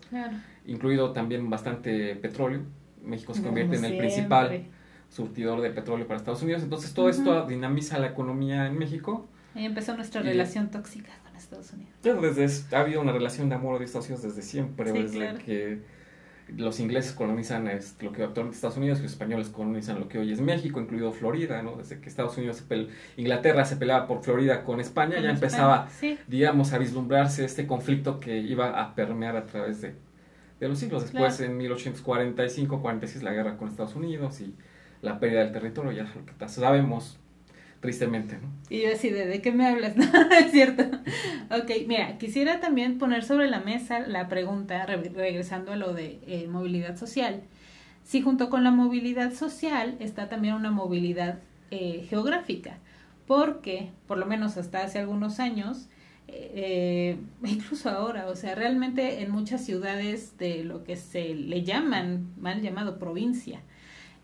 incluido 0.66 1.12
también 1.12 1.48
bastante 1.50 2.16
petróleo. 2.16 2.62
México 3.02 3.34
se 3.34 3.42
convierte 3.42 3.76
en 3.76 3.84
el 3.84 3.98
principal 3.98 4.66
surtidor 5.08 5.60
de 5.60 5.70
petróleo 5.70 6.06
para 6.06 6.18
Estados 6.18 6.42
Unidos, 6.42 6.62
entonces 6.62 6.92
todo 6.92 7.08
esto 7.08 7.46
dinamiza 7.46 7.98
la 7.98 8.08
economía 8.08 8.66
en 8.66 8.78
México. 8.78 9.28
Ahí 9.54 9.64
empezó 9.64 9.94
nuestra 9.94 10.22
relación 10.22 10.70
tóxica 10.70 11.12
con 11.22 11.36
Estados 11.36 11.72
Unidos. 11.72 12.36
desde, 12.36 12.76
ha 12.76 12.80
habido 12.80 13.00
una 13.00 13.12
relación 13.12 13.48
de 13.48 13.54
amor 13.54 13.78
de 13.78 13.84
Estados 13.84 14.06
Unidos 14.06 14.24
desde 14.24 14.42
siempre, 14.42 14.92
desde 14.92 15.34
que 15.44 15.94
los 16.48 16.80
ingleses 16.80 17.12
colonizan 17.12 17.70
lo 18.00 18.12
que 18.12 18.22
actualmente 18.22 18.50
es 18.50 18.56
Estados 18.56 18.76
Unidos, 18.76 19.00
los 19.00 19.12
españoles 19.12 19.48
colonizan 19.48 20.00
lo 20.00 20.08
que 20.08 20.18
hoy 20.18 20.32
es 20.32 20.40
México, 20.40 20.80
incluido 20.80 21.12
Florida, 21.12 21.62
¿no? 21.62 21.76
Desde 21.76 22.00
que 22.00 22.08
Estados 22.08 22.36
Unidos, 22.36 22.62
se 22.68 22.88
Inglaterra 23.16 23.64
se 23.64 23.76
peleaba 23.76 24.06
por 24.06 24.22
Florida 24.22 24.64
con 24.64 24.80
España, 24.80 25.20
ya 25.20 25.30
empezaba, 25.30 25.88
digamos, 26.26 26.72
a 26.72 26.78
vislumbrarse 26.78 27.44
este 27.44 27.66
conflicto 27.66 28.20
que 28.20 28.38
iba 28.38 28.80
a 28.80 28.94
permear 28.94 29.36
a 29.36 29.46
través 29.46 29.80
de, 29.80 29.94
de 30.60 30.68
los 30.68 30.78
siglos. 30.78 31.02
Después, 31.02 31.40
en 31.40 31.58
1845-46, 31.58 33.22
la 33.22 33.32
guerra 33.32 33.56
con 33.56 33.68
Estados 33.68 33.94
Unidos 33.96 34.40
y 34.40 34.54
la 35.02 35.18
pérdida 35.20 35.40
del 35.40 35.52
territorio, 35.52 35.92
ya 35.92 36.04
lo 36.04 36.24
que 36.24 36.48
sabemos 36.48 37.18
tristemente, 37.80 38.38
¿no? 38.40 38.48
Y 38.70 38.80
yo 38.80 38.94
así, 38.94 39.10
¿de, 39.10 39.42
qué 39.42 39.52
me 39.52 39.66
hablas? 39.66 39.94
No, 39.96 40.04
es 40.04 40.52
cierto. 40.52 40.84
ok, 41.50 41.70
mira, 41.86 42.16
quisiera 42.16 42.58
también 42.58 42.96
poner 42.96 43.22
sobre 43.24 43.46
la 43.46 43.60
mesa 43.60 44.00
la 44.00 44.26
pregunta, 44.28 44.86
regresando 44.86 45.72
a 45.72 45.76
lo 45.76 45.92
de 45.92 46.18
eh, 46.26 46.46
movilidad 46.48 46.96
social. 46.96 47.42
Si 48.02 48.22
junto 48.22 48.48
con 48.48 48.64
la 48.64 48.70
movilidad 48.70 49.34
social 49.34 49.96
está 50.00 50.30
también 50.30 50.54
una 50.54 50.70
movilidad 50.70 51.40
eh, 51.70 52.06
geográfica, 52.08 52.78
porque, 53.26 53.90
por 54.06 54.16
lo 54.16 54.24
menos 54.24 54.56
hasta 54.56 54.82
hace 54.82 54.98
algunos 54.98 55.38
años, 55.38 55.88
eh, 56.28 57.16
incluso 57.44 57.90
ahora, 57.90 58.28
o 58.28 58.36
sea, 58.36 58.54
realmente 58.54 59.22
en 59.22 59.30
muchas 59.30 59.64
ciudades 59.64 60.36
de 60.38 60.64
lo 60.64 60.84
que 60.84 60.96
se 60.96 61.34
le 61.34 61.62
llaman, 61.62 62.32
mal 62.38 62.62
llamado 62.62 62.98
provincia, 62.98 63.60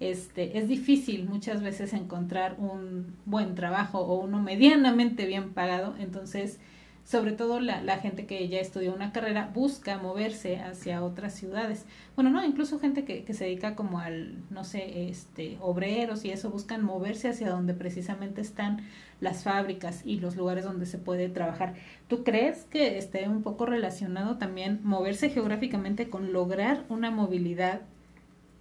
este, 0.01 0.59
es 0.59 0.67
difícil 0.67 1.29
muchas 1.29 1.63
veces 1.63 1.93
encontrar 1.93 2.57
un 2.59 3.15
buen 3.27 3.55
trabajo 3.55 4.01
o 4.01 4.21
uno 4.21 4.41
medianamente 4.41 5.27
bien 5.27 5.53
pagado, 5.53 5.95
entonces 5.99 6.59
sobre 7.05 7.33
todo 7.33 7.61
la, 7.61 7.83
la, 7.83 7.99
gente 7.99 8.27
que 8.27 8.49
ya 8.49 8.61
estudió 8.61 8.95
una 8.95 9.13
carrera 9.13 9.51
busca 9.53 9.99
moverse 9.99 10.59
hacia 10.59 11.03
otras 11.03 11.35
ciudades. 11.35 11.87
Bueno, 12.15 12.31
no, 12.31 12.45
incluso 12.45 12.79
gente 12.79 13.05
que, 13.05 13.25
que 13.25 13.35
se 13.35 13.45
dedica 13.45 13.75
como 13.75 13.99
al, 13.99 14.37
no 14.51 14.65
sé, 14.65 15.09
este, 15.09 15.59
obreros 15.61 16.25
y 16.25 16.31
eso, 16.31 16.51
buscan 16.51 16.85
moverse 16.85 17.29
hacia 17.29 17.51
donde 17.51 17.75
precisamente 17.75 18.41
están 18.41 18.83
las 19.21 19.45
fábricas 19.45 20.03
y 20.05 20.21
los 20.21 20.37
lugares 20.37 20.65
donde 20.65 20.87
se 20.87 20.99
puede 20.99 21.29
trabajar. 21.29 21.75
¿Tú 22.09 22.25
crees 22.25 22.65
que 22.65 22.99
esté 22.99 23.29
un 23.29 23.43
poco 23.43 23.67
relacionado 23.67 24.39
también 24.39 24.81
moverse 24.83 25.31
geográficamente 25.31 26.09
con 26.09 26.33
lograr 26.33 26.85
una 26.89 27.11
movilidad 27.11 27.83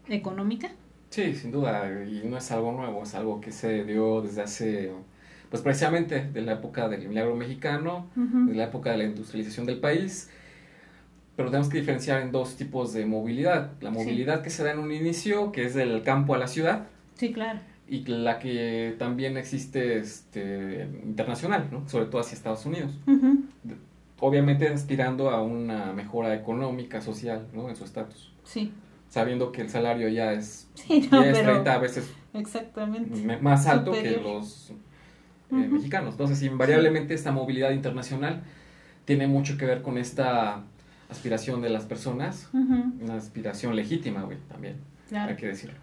económica? 0.07 0.71
Sí, 1.09 1.33
sin 1.33 1.51
duda, 1.51 1.89
y 2.05 2.27
no 2.27 2.37
es 2.37 2.51
algo 2.51 2.71
nuevo, 2.71 3.01
es 3.01 3.15
algo 3.15 3.41
que 3.41 3.51
se 3.51 3.83
dio 3.83 4.21
desde 4.21 4.43
hace, 4.43 4.91
pues 5.49 5.61
precisamente 5.61 6.29
de 6.31 6.41
la 6.41 6.53
época 6.53 6.87
del 6.89 7.07
milagro 7.07 7.35
mexicano, 7.35 8.07
de 8.15 8.53
la 8.53 8.65
época 8.65 8.91
de 8.91 8.97
la 8.97 9.03
industrialización 9.05 9.65
del 9.65 9.79
país, 9.79 10.29
pero 11.35 11.49
tenemos 11.49 11.69
que 11.69 11.79
diferenciar 11.79 12.21
en 12.21 12.31
dos 12.31 12.55
tipos 12.55 12.93
de 12.93 13.05
movilidad. 13.05 13.71
La 13.81 13.89
movilidad 13.89 14.41
que 14.41 14.49
se 14.49 14.63
da 14.63 14.71
en 14.71 14.79
un 14.79 14.91
inicio, 14.91 15.51
que 15.51 15.65
es 15.65 15.73
del 15.73 16.03
campo 16.03 16.35
a 16.35 16.37
la 16.37 16.47
ciudad. 16.47 16.87
Sí, 17.15 17.31
claro. 17.31 17.59
Y 17.87 18.05
la 18.05 18.37
que 18.37 18.95
también 18.99 19.37
existe 19.37 19.97
este, 19.97 20.87
internacional, 21.03 21.67
¿no? 21.71 21.87
sobre 21.89 22.05
todo 22.05 22.21
hacia 22.21 22.35
Estados 22.35 22.65
Unidos. 22.65 22.91
Obviamente 24.19 24.67
aspirando 24.67 25.31
a 25.31 25.41
una 25.41 25.93
mejora 25.93 26.35
económica, 26.35 27.01
social, 27.01 27.47
¿no? 27.53 27.69
en 27.69 27.75
su 27.75 27.85
estatus. 27.85 28.31
Sí 28.43 28.71
sabiendo 29.09 29.51
que 29.51 29.61
el 29.61 29.69
salario 29.69 30.07
ya 30.07 30.31
es 30.33 30.69
sí, 30.75 31.07
30 31.09 31.77
veces 31.79 32.13
exactamente. 32.33 33.39
más 33.41 33.67
alto 33.67 33.91
que 33.91 34.11
los 34.11 34.71
eh, 35.51 35.55
mexicanos. 35.55 36.13
Entonces, 36.13 36.41
invariablemente 36.43 37.13
esta 37.13 37.31
movilidad 37.31 37.71
internacional 37.71 38.41
tiene 39.05 39.27
mucho 39.27 39.57
que 39.57 39.65
ver 39.65 39.81
con 39.81 39.97
esta 39.97 40.63
aspiración 41.09 41.61
de 41.61 41.69
las 41.69 41.85
personas, 41.85 42.49
una 42.53 43.15
aspiración 43.15 43.75
legítima, 43.75 44.21
güey, 44.21 44.37
también, 44.47 44.75
hay 45.11 45.35
que 45.35 45.47
decirlo. 45.47 45.75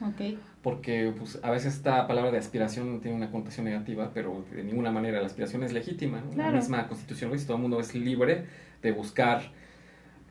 Okay. 0.00 0.38
Porque 0.62 1.12
pues, 1.16 1.38
a 1.42 1.50
veces 1.50 1.74
esta 1.74 2.06
palabra 2.06 2.30
de 2.30 2.38
aspiración 2.38 3.00
tiene 3.00 3.16
una 3.16 3.30
connotación 3.30 3.66
negativa, 3.66 4.10
pero 4.12 4.44
de 4.50 4.64
ninguna 4.64 4.90
manera 4.90 5.20
la 5.20 5.26
aspiración 5.26 5.62
es 5.62 5.72
legítima. 5.72 6.22
La 6.36 6.50
misma 6.50 6.88
constitución 6.88 7.32
dice, 7.32 7.46
todo 7.46 7.56
el 7.56 7.62
mundo 7.62 7.80
es 7.80 7.94
libre 7.94 8.46
de 8.82 8.92
buscar 8.92 9.52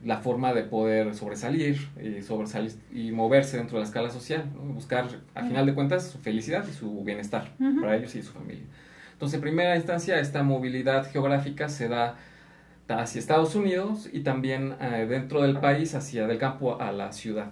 la 0.05 0.17
forma 0.17 0.53
de 0.53 0.63
poder 0.63 1.15
sobresalir 1.15 1.77
y, 2.01 2.21
sobresalir 2.21 2.73
y 2.93 3.11
moverse 3.11 3.57
dentro 3.57 3.77
de 3.77 3.83
la 3.83 3.87
escala 3.87 4.09
social, 4.09 4.45
buscar, 4.73 5.07
al 5.33 5.47
final 5.47 5.65
de 5.65 5.73
cuentas, 5.73 6.07
su 6.07 6.17
felicidad 6.17 6.65
y 6.67 6.73
su 6.73 7.03
bienestar 7.03 7.51
para 7.79 7.95
ellos 7.95 8.13
y 8.15 8.21
su 8.21 8.33
familia. 8.33 8.65
Entonces, 9.13 9.35
en 9.35 9.41
primera 9.41 9.75
instancia, 9.75 10.19
esta 10.19 10.43
movilidad 10.43 11.09
geográfica 11.09 11.69
se 11.69 11.87
da 11.87 12.15
hacia 12.89 13.19
Estados 13.19 13.55
Unidos 13.55 14.09
y 14.11 14.21
también 14.21 14.75
eh, 14.81 15.05
dentro 15.09 15.41
del 15.41 15.59
país, 15.59 15.95
hacia 15.95 16.27
del 16.27 16.37
campo 16.37 16.81
a 16.81 16.91
la 16.91 17.13
ciudad. 17.13 17.51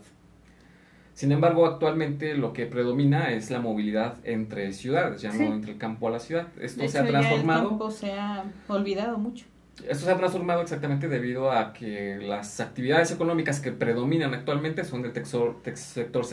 Sin 1.13 1.31
embargo, 1.31 1.65
actualmente 1.65 2.36
lo 2.36 2.51
que 2.53 2.65
predomina 2.65 3.31
es 3.31 3.51
la 3.51 3.60
movilidad 3.60 4.17
entre 4.24 4.72
ciudades, 4.74 5.22
ya 5.22 5.31
no 5.31 5.43
entre 5.53 5.74
el 5.74 5.77
campo 5.77 6.08
a 6.08 6.12
la 6.12 6.20
ciudad. 6.20 6.48
Esto 6.60 6.88
se 6.88 7.00
ha 7.00 7.05
transformado. 7.05 7.63
el 7.63 7.70
campo 7.70 7.91
se 7.91 8.13
ha 8.13 8.43
olvidado 8.67 9.17
mucho. 9.17 9.46
Esto 9.87 10.05
se 10.05 10.11
ha 10.11 10.17
transformado 10.17 10.61
exactamente 10.61 11.07
debido 11.07 11.51
a 11.51 11.73
que 11.73 12.17
las 12.17 12.59
actividades 12.59 13.11
económicas 13.11 13.59
que 13.59 13.71
predominan 13.71 14.33
actualmente 14.33 14.83
son 14.83 15.01
del 15.01 15.25
sector 15.25 15.61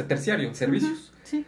terciario, 0.06 0.52
servicios. 0.54 1.12
sí. 1.22 1.44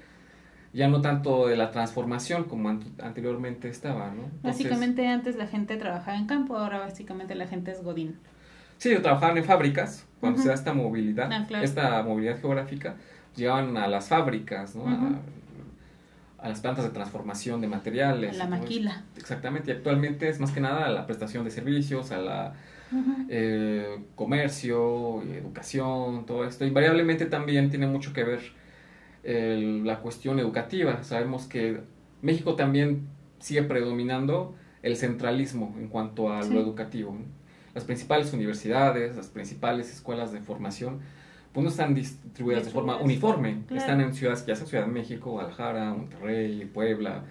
Ya 0.72 0.86
no 0.86 1.00
tanto 1.00 1.48
de 1.48 1.56
la 1.56 1.72
transformación 1.72 2.44
como 2.44 2.68
anteriormente 2.68 3.68
estaba, 3.68 4.12
¿no? 4.12 4.30
básicamente 4.40 5.04
antes 5.08 5.34
la 5.34 5.48
gente 5.48 5.76
trabajaba 5.76 6.16
en 6.16 6.26
campo, 6.26 6.56
ahora 6.56 6.78
básicamente 6.78 7.34
la 7.34 7.48
gente 7.48 7.72
es 7.72 7.82
godín. 7.82 8.18
Sí, 8.78 8.96
trabajaban 9.02 9.36
en 9.36 9.44
fábricas, 9.44 10.06
cuando 10.20 10.40
se 10.40 10.46
da 10.46 10.54
esta 10.54 10.72
movilidad, 10.72 11.28
ah, 11.32 11.62
esta 11.62 12.02
movilidad 12.04 12.40
geográfica, 12.40 12.94
llegaban 13.34 13.76
a 13.76 13.88
las 13.88 14.08
fábricas, 14.08 14.76
¿no? 14.76 14.86
a 14.86 15.18
las 16.48 16.60
plantas 16.60 16.84
de 16.84 16.90
transformación 16.90 17.60
de 17.60 17.68
materiales. 17.68 18.36
La 18.36 18.46
maquila. 18.46 19.04
Exactamente, 19.16 19.70
y 19.70 19.74
actualmente 19.74 20.28
es 20.28 20.40
más 20.40 20.52
que 20.52 20.60
nada 20.60 20.86
a 20.86 20.90
la 20.90 21.06
prestación 21.06 21.44
de 21.44 21.50
servicios, 21.50 22.10
a 22.10 22.18
la 22.18 22.54
eh, 23.28 23.98
comercio, 24.16 25.22
educación, 25.22 26.26
todo 26.26 26.44
esto. 26.44 26.64
Invariablemente 26.64 27.26
también 27.26 27.70
tiene 27.70 27.86
mucho 27.86 28.12
que 28.12 28.24
ver 28.24 28.40
la 29.22 30.00
cuestión 30.00 30.38
educativa. 30.38 31.02
Sabemos 31.02 31.46
que 31.46 31.80
México 32.22 32.56
también 32.56 33.06
sigue 33.38 33.62
predominando 33.62 34.54
el 34.82 34.96
centralismo 34.96 35.74
en 35.78 35.88
cuanto 35.88 36.32
a 36.32 36.42
lo 36.42 36.60
educativo. 36.60 37.16
Las 37.74 37.84
principales 37.84 38.32
universidades, 38.32 39.16
las 39.16 39.28
principales 39.28 39.92
escuelas 39.92 40.32
de 40.32 40.40
formación 40.40 41.00
pues 41.52 41.64
no 41.64 41.70
están 41.70 41.94
distribuidas 41.94 42.64
de 42.64 42.70
forma 42.70 42.96
uniforme. 42.98 43.64
Están 43.70 44.00
en 44.00 44.14
ciudades, 44.14 44.46
ya 44.46 44.54
sea 44.54 44.66
Ciudad 44.66 44.86
de 44.86 44.92
México, 44.92 45.32
Guadalajara, 45.32 45.92
Monterrey, 45.92 46.64
Puebla. 46.72 47.24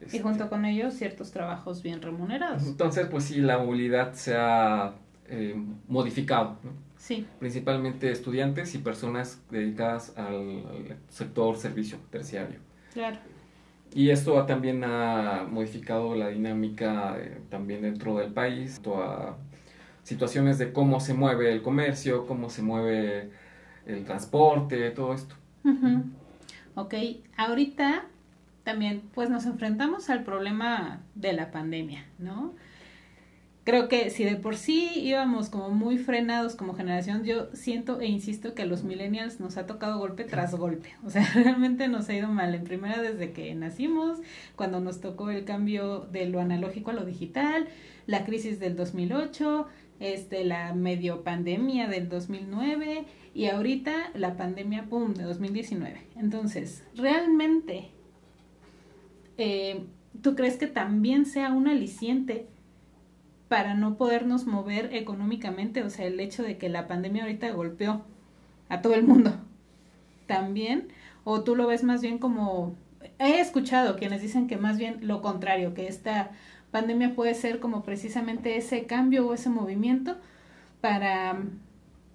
Y 0.00 0.04
este, 0.06 0.20
junto 0.20 0.48
con 0.48 0.64
ellos 0.64 0.94
ciertos 0.94 1.30
trabajos 1.30 1.82
bien 1.82 2.02
remunerados. 2.02 2.66
Entonces, 2.66 3.06
pues 3.08 3.24
sí, 3.24 3.40
la 3.40 3.58
movilidad 3.58 4.12
se 4.14 4.34
ha 4.36 4.94
eh, 5.28 5.54
modificado. 5.86 6.56
Sí. 6.96 7.26
Principalmente 7.38 8.10
estudiantes 8.10 8.74
y 8.74 8.78
personas 8.78 9.40
dedicadas 9.50 10.16
al, 10.16 10.96
sector 11.08 11.56
servicio 11.56 11.98
terciario. 12.10 12.58
Claro. 12.92 13.18
Y 13.94 14.10
esto 14.10 14.44
también 14.46 14.82
ha 14.84 15.46
modificado 15.48 16.14
la 16.14 16.28
dinámica 16.28 17.16
eh, 17.18 17.40
también 17.48 17.82
dentro 17.82 18.16
del 18.16 18.32
país, 18.32 18.80
a 18.86 19.36
situaciones 20.02 20.58
de 20.58 20.72
cómo 20.72 21.00
se 21.00 21.14
mueve 21.14 21.52
el 21.52 21.62
comercio, 21.62 22.26
cómo 22.26 22.50
se 22.50 22.62
mueve 22.62 23.30
el 23.94 24.04
transporte, 24.04 24.90
todo 24.90 25.14
esto. 25.14 25.34
Ok, 26.74 26.94
ahorita 27.36 28.04
también 28.64 29.02
pues 29.14 29.30
nos 29.30 29.46
enfrentamos 29.46 30.10
al 30.10 30.24
problema 30.24 31.00
de 31.14 31.32
la 31.32 31.50
pandemia, 31.50 32.06
¿no? 32.18 32.54
Creo 33.64 33.88
que 33.88 34.10
si 34.10 34.24
de 34.24 34.36
por 34.36 34.56
sí 34.56 34.90
íbamos 34.96 35.50
como 35.50 35.70
muy 35.70 35.98
frenados 35.98 36.56
como 36.56 36.74
generación, 36.74 37.24
yo 37.24 37.48
siento 37.52 38.00
e 38.00 38.06
insisto 38.06 38.54
que 38.54 38.62
a 38.62 38.66
los 38.66 38.84
millennials 38.84 39.38
nos 39.38 39.58
ha 39.58 39.66
tocado 39.66 39.98
golpe 39.98 40.24
tras 40.24 40.54
golpe. 40.54 40.94
O 41.04 41.10
sea, 41.10 41.28
realmente 41.34 41.86
nos 41.86 42.08
ha 42.08 42.14
ido 42.14 42.28
mal. 42.28 42.54
En 42.54 42.64
primera 42.64 43.02
desde 43.02 43.32
que 43.32 43.54
nacimos, 43.54 44.18
cuando 44.56 44.80
nos 44.80 45.00
tocó 45.00 45.30
el 45.30 45.44
cambio 45.44 46.00
de 46.10 46.26
lo 46.26 46.40
analógico 46.40 46.90
a 46.90 46.94
lo 46.94 47.04
digital, 47.04 47.68
la 48.06 48.24
crisis 48.24 48.58
del 48.60 48.76
2008, 48.76 49.66
este, 50.00 50.44
la 50.44 50.72
medio 50.74 51.22
pandemia 51.22 51.86
del 51.86 52.08
2009 52.08 53.04
y 53.34 53.46
ahorita 53.46 54.10
la 54.14 54.36
pandemia, 54.36 54.84
¡pum!, 54.84 55.14
de 55.14 55.22
2019. 55.24 56.06
Entonces, 56.16 56.82
realmente, 56.96 57.90
eh, 59.38 59.86
¿tú 60.20 60.34
crees 60.34 60.56
que 60.56 60.66
también 60.66 61.26
sea 61.26 61.52
un 61.52 61.68
aliciente 61.68 62.46
para 63.48 63.74
no 63.74 63.96
podernos 63.96 64.46
mover 64.46 64.94
económicamente? 64.94 65.82
O 65.82 65.90
sea, 65.90 66.06
el 66.06 66.18
hecho 66.18 66.42
de 66.42 66.58
que 66.58 66.68
la 66.68 66.88
pandemia 66.88 67.22
ahorita 67.22 67.50
golpeó 67.52 68.04
a 68.68 68.82
todo 68.82 68.94
el 68.94 69.04
mundo. 69.04 69.32
¿También? 70.26 70.88
¿O 71.24 71.42
tú 71.42 71.54
lo 71.54 71.66
ves 71.66 71.84
más 71.84 72.02
bien 72.02 72.18
como... 72.18 72.74
He 73.18 73.40
escuchado 73.40 73.96
quienes 73.96 74.22
dicen 74.22 74.46
que 74.46 74.56
más 74.56 74.76
bien 74.76 74.98
lo 75.06 75.22
contrario, 75.22 75.72
que 75.72 75.86
esta 75.86 76.30
pandemia 76.70 77.14
puede 77.14 77.34
ser 77.34 77.60
como 77.60 77.82
precisamente 77.82 78.56
ese 78.56 78.86
cambio 78.86 79.26
o 79.26 79.34
ese 79.34 79.48
movimiento 79.48 80.16
para 80.80 81.38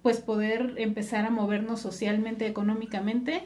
pues 0.06 0.20
poder 0.20 0.74
empezar 0.76 1.24
a 1.24 1.30
movernos 1.30 1.80
socialmente, 1.80 2.46
económicamente, 2.46 3.42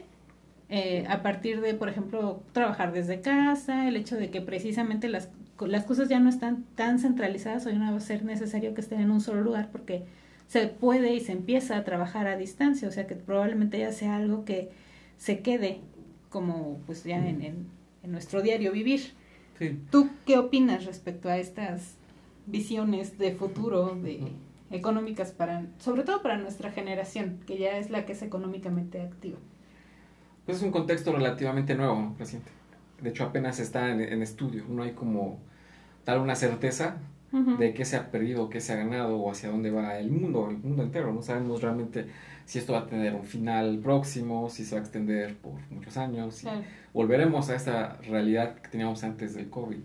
eh, 0.69 1.07
a 1.09 1.23
partir 1.23 1.59
de, 1.59 1.73
por 1.73 1.89
ejemplo, 1.89 2.43
trabajar 2.51 2.93
desde 2.93 3.19
casa, 3.19 3.87
el 3.87 3.95
hecho 3.95 4.15
de 4.15 4.29
que 4.29 4.41
precisamente 4.41 5.09
las, 5.09 5.29
las 5.59 5.85
cosas 5.85 6.07
ya 6.07 6.19
no 6.19 6.29
están 6.29 6.65
tan 6.75 6.99
centralizadas, 6.99 7.65
hoy 7.65 7.79
no 7.79 7.89
va 7.91 7.97
a 7.97 7.99
ser 7.99 8.23
necesario 8.23 8.75
que 8.75 8.81
estén 8.81 9.01
en 9.01 9.09
un 9.09 9.21
solo 9.21 9.41
lugar 9.41 9.69
porque 9.71 10.03
se 10.49 10.67
puede 10.67 11.15
y 11.15 11.19
se 11.21 11.31
empieza 11.31 11.77
a 11.77 11.83
trabajar 11.83 12.27
a 12.27 12.37
distancia, 12.37 12.87
o 12.87 12.91
sea 12.91 13.07
que 13.07 13.15
probablemente 13.15 13.79
ya 13.79 13.91
sea 13.91 14.17
algo 14.17 14.45
que 14.45 14.69
se 15.17 15.39
quede 15.39 15.79
como 16.29 16.77
pues 16.85 17.03
ya 17.03 17.17
en, 17.17 17.41
en, 17.41 17.65
en 18.03 18.11
nuestro 18.11 18.43
diario 18.43 18.71
vivir. 18.71 19.13
¿Tú 19.89 20.11
qué 20.27 20.37
opinas 20.37 20.85
respecto 20.85 21.27
a 21.27 21.39
estas 21.39 21.95
visiones 22.45 23.17
de 23.17 23.33
futuro, 23.33 23.95
de 23.95 24.31
económicas 24.71 25.31
para, 25.31 25.65
sobre 25.79 26.03
todo 26.03 26.21
para 26.21 26.37
nuestra 26.37 26.71
generación, 26.71 27.39
que 27.45 27.57
ya 27.57 27.77
es 27.77 27.89
la 27.89 28.05
que 28.05 28.13
es 28.13 28.21
económicamente 28.21 29.01
activa? 29.01 29.37
Pues 30.45 30.57
es 30.57 30.63
un 30.63 30.71
contexto 30.71 31.11
relativamente 31.11 31.75
nuevo, 31.75 32.15
reciente. 32.17 32.51
De 33.01 33.09
hecho, 33.09 33.23
apenas 33.25 33.59
está 33.59 33.89
en, 33.89 34.21
estudio. 34.21 34.65
No 34.69 34.83
hay 34.83 34.91
como 34.91 35.39
tal 36.03 36.19
una 36.19 36.35
certeza 36.35 36.97
de 37.31 37.73
qué 37.73 37.85
se 37.85 37.95
ha 37.95 38.11
perdido, 38.11 38.49
qué 38.49 38.59
se 38.59 38.73
ha 38.73 38.75
ganado 38.75 39.17
o 39.17 39.31
hacia 39.31 39.49
dónde 39.49 39.71
va 39.71 39.97
el 39.97 40.11
mundo, 40.11 40.49
el 40.49 40.57
mundo 40.57 40.83
entero. 40.83 41.13
No 41.13 41.21
sabemos 41.21 41.61
realmente 41.61 42.07
si 42.45 42.59
esto 42.59 42.73
va 42.73 42.79
a 42.79 42.87
tener 42.87 43.15
un 43.15 43.23
final 43.23 43.79
próximo, 43.79 44.49
si 44.49 44.65
se 44.65 44.75
va 44.75 44.81
a 44.81 44.83
extender 44.83 45.37
por 45.37 45.53
muchos 45.71 45.97
años. 45.97 46.35
Si 46.35 46.47
volveremos 46.93 47.49
a 47.49 47.55
esa 47.55 47.97
realidad 48.07 48.55
que 48.55 48.69
teníamos 48.69 49.03
antes 49.03 49.33
del 49.33 49.49
COVID. 49.49 49.79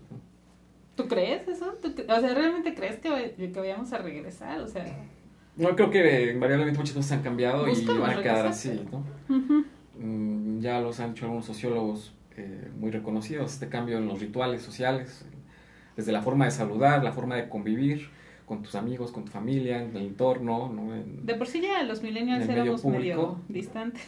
¿Tú 0.97 1.07
crees 1.07 1.47
eso? 1.47 1.71
o 1.71 2.19
sea, 2.19 2.33
¿realmente 2.33 2.73
crees 2.73 2.97
que, 2.97 3.35
que 3.37 3.59
vayamos 3.59 3.93
a 3.93 3.99
regresar? 3.99 4.59
O 4.59 4.67
sea... 4.67 4.83
No, 5.55 5.75
creo 5.75 5.91
que 5.91 6.31
invariablemente 6.33 6.77
muchas 6.77 6.95
cosas 6.95 7.11
han 7.13 7.21
cambiado 7.21 7.67
y 7.67 7.85
van 7.85 8.17
a 8.17 8.21
quedar 8.21 8.47
así, 8.47 8.81
¿no? 8.91 9.03
Mm, 9.99 10.59
ya 10.59 10.81
los 10.81 10.99
han 10.99 11.11
hecho 11.11 11.25
algunos 11.25 11.45
sociólogos 11.45 12.13
eh, 12.35 12.69
muy 12.77 12.91
reconocidos, 12.91 13.53
este 13.53 13.69
cambio 13.69 13.97
en 13.97 14.07
los 14.07 14.19
rituales 14.19 14.61
sociales, 14.61 15.23
desde 15.95 16.11
la 16.11 16.21
forma 16.21 16.45
de 16.45 16.51
saludar, 16.51 17.03
la 17.03 17.11
forma 17.11 17.35
de 17.35 17.47
convivir 17.47 18.09
con 18.45 18.63
tus 18.63 18.75
amigos, 18.75 19.11
con 19.11 19.25
tu 19.25 19.31
familia, 19.31 19.81
en 19.81 19.95
el 19.95 20.07
entorno. 20.07 20.71
¿no? 20.73 20.93
de 20.93 21.35
por 21.35 21.47
sí 21.47 21.61
ya 21.61 21.83
los 21.83 22.01
millennials 22.01 22.47
éramos 22.49 22.83
medio, 22.85 23.39
distantes. 23.47 24.03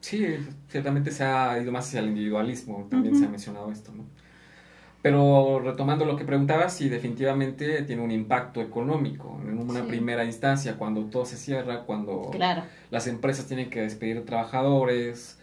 Sí, 0.00 0.26
ciertamente 0.68 1.12
se 1.12 1.22
ha 1.22 1.60
ido 1.60 1.70
más 1.70 1.86
hacia 1.86 2.00
el 2.00 2.08
individualismo, 2.08 2.88
también 2.90 3.16
se 3.16 3.24
ha 3.24 3.28
mencionado 3.28 3.70
esto, 3.70 3.92
¿no? 3.92 4.04
Pero 5.02 5.58
retomando 5.58 6.04
lo 6.04 6.16
que 6.16 6.24
preguntabas, 6.24 6.76
sí, 6.76 6.88
definitivamente 6.88 7.82
tiene 7.82 8.02
un 8.02 8.12
impacto 8.12 8.62
económico. 8.62 9.40
En 9.44 9.58
una 9.58 9.84
primera 9.84 10.24
instancia, 10.24 10.76
cuando 10.76 11.06
todo 11.06 11.24
se 11.24 11.36
cierra, 11.36 11.80
cuando 11.80 12.30
las 12.90 13.06
empresas 13.08 13.46
tienen 13.46 13.68
que 13.68 13.80
despedir 13.80 14.24
trabajadores, 14.24 15.40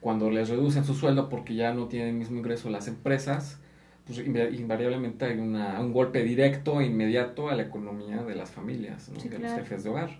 cuando 0.00 0.30
les 0.30 0.48
reducen 0.48 0.84
su 0.84 0.94
sueldo 0.94 1.28
porque 1.28 1.54
ya 1.54 1.74
no 1.74 1.88
tienen 1.88 2.08
el 2.08 2.14
mismo 2.14 2.38
ingreso 2.38 2.70
las 2.70 2.88
empresas, 2.88 3.58
pues 4.06 4.18
invariablemente 4.18 5.26
hay 5.26 5.38
una, 5.38 5.78
un 5.80 5.92
golpe 5.92 6.22
directo 6.22 6.80
e 6.80 6.86
inmediato 6.86 7.50
a 7.50 7.54
la 7.54 7.62
economía 7.62 8.22
de 8.22 8.34
las 8.34 8.50
familias, 8.50 9.12
de 9.12 9.38
los 9.38 9.52
jefes 9.52 9.84
de 9.84 9.90
hogar 9.90 10.10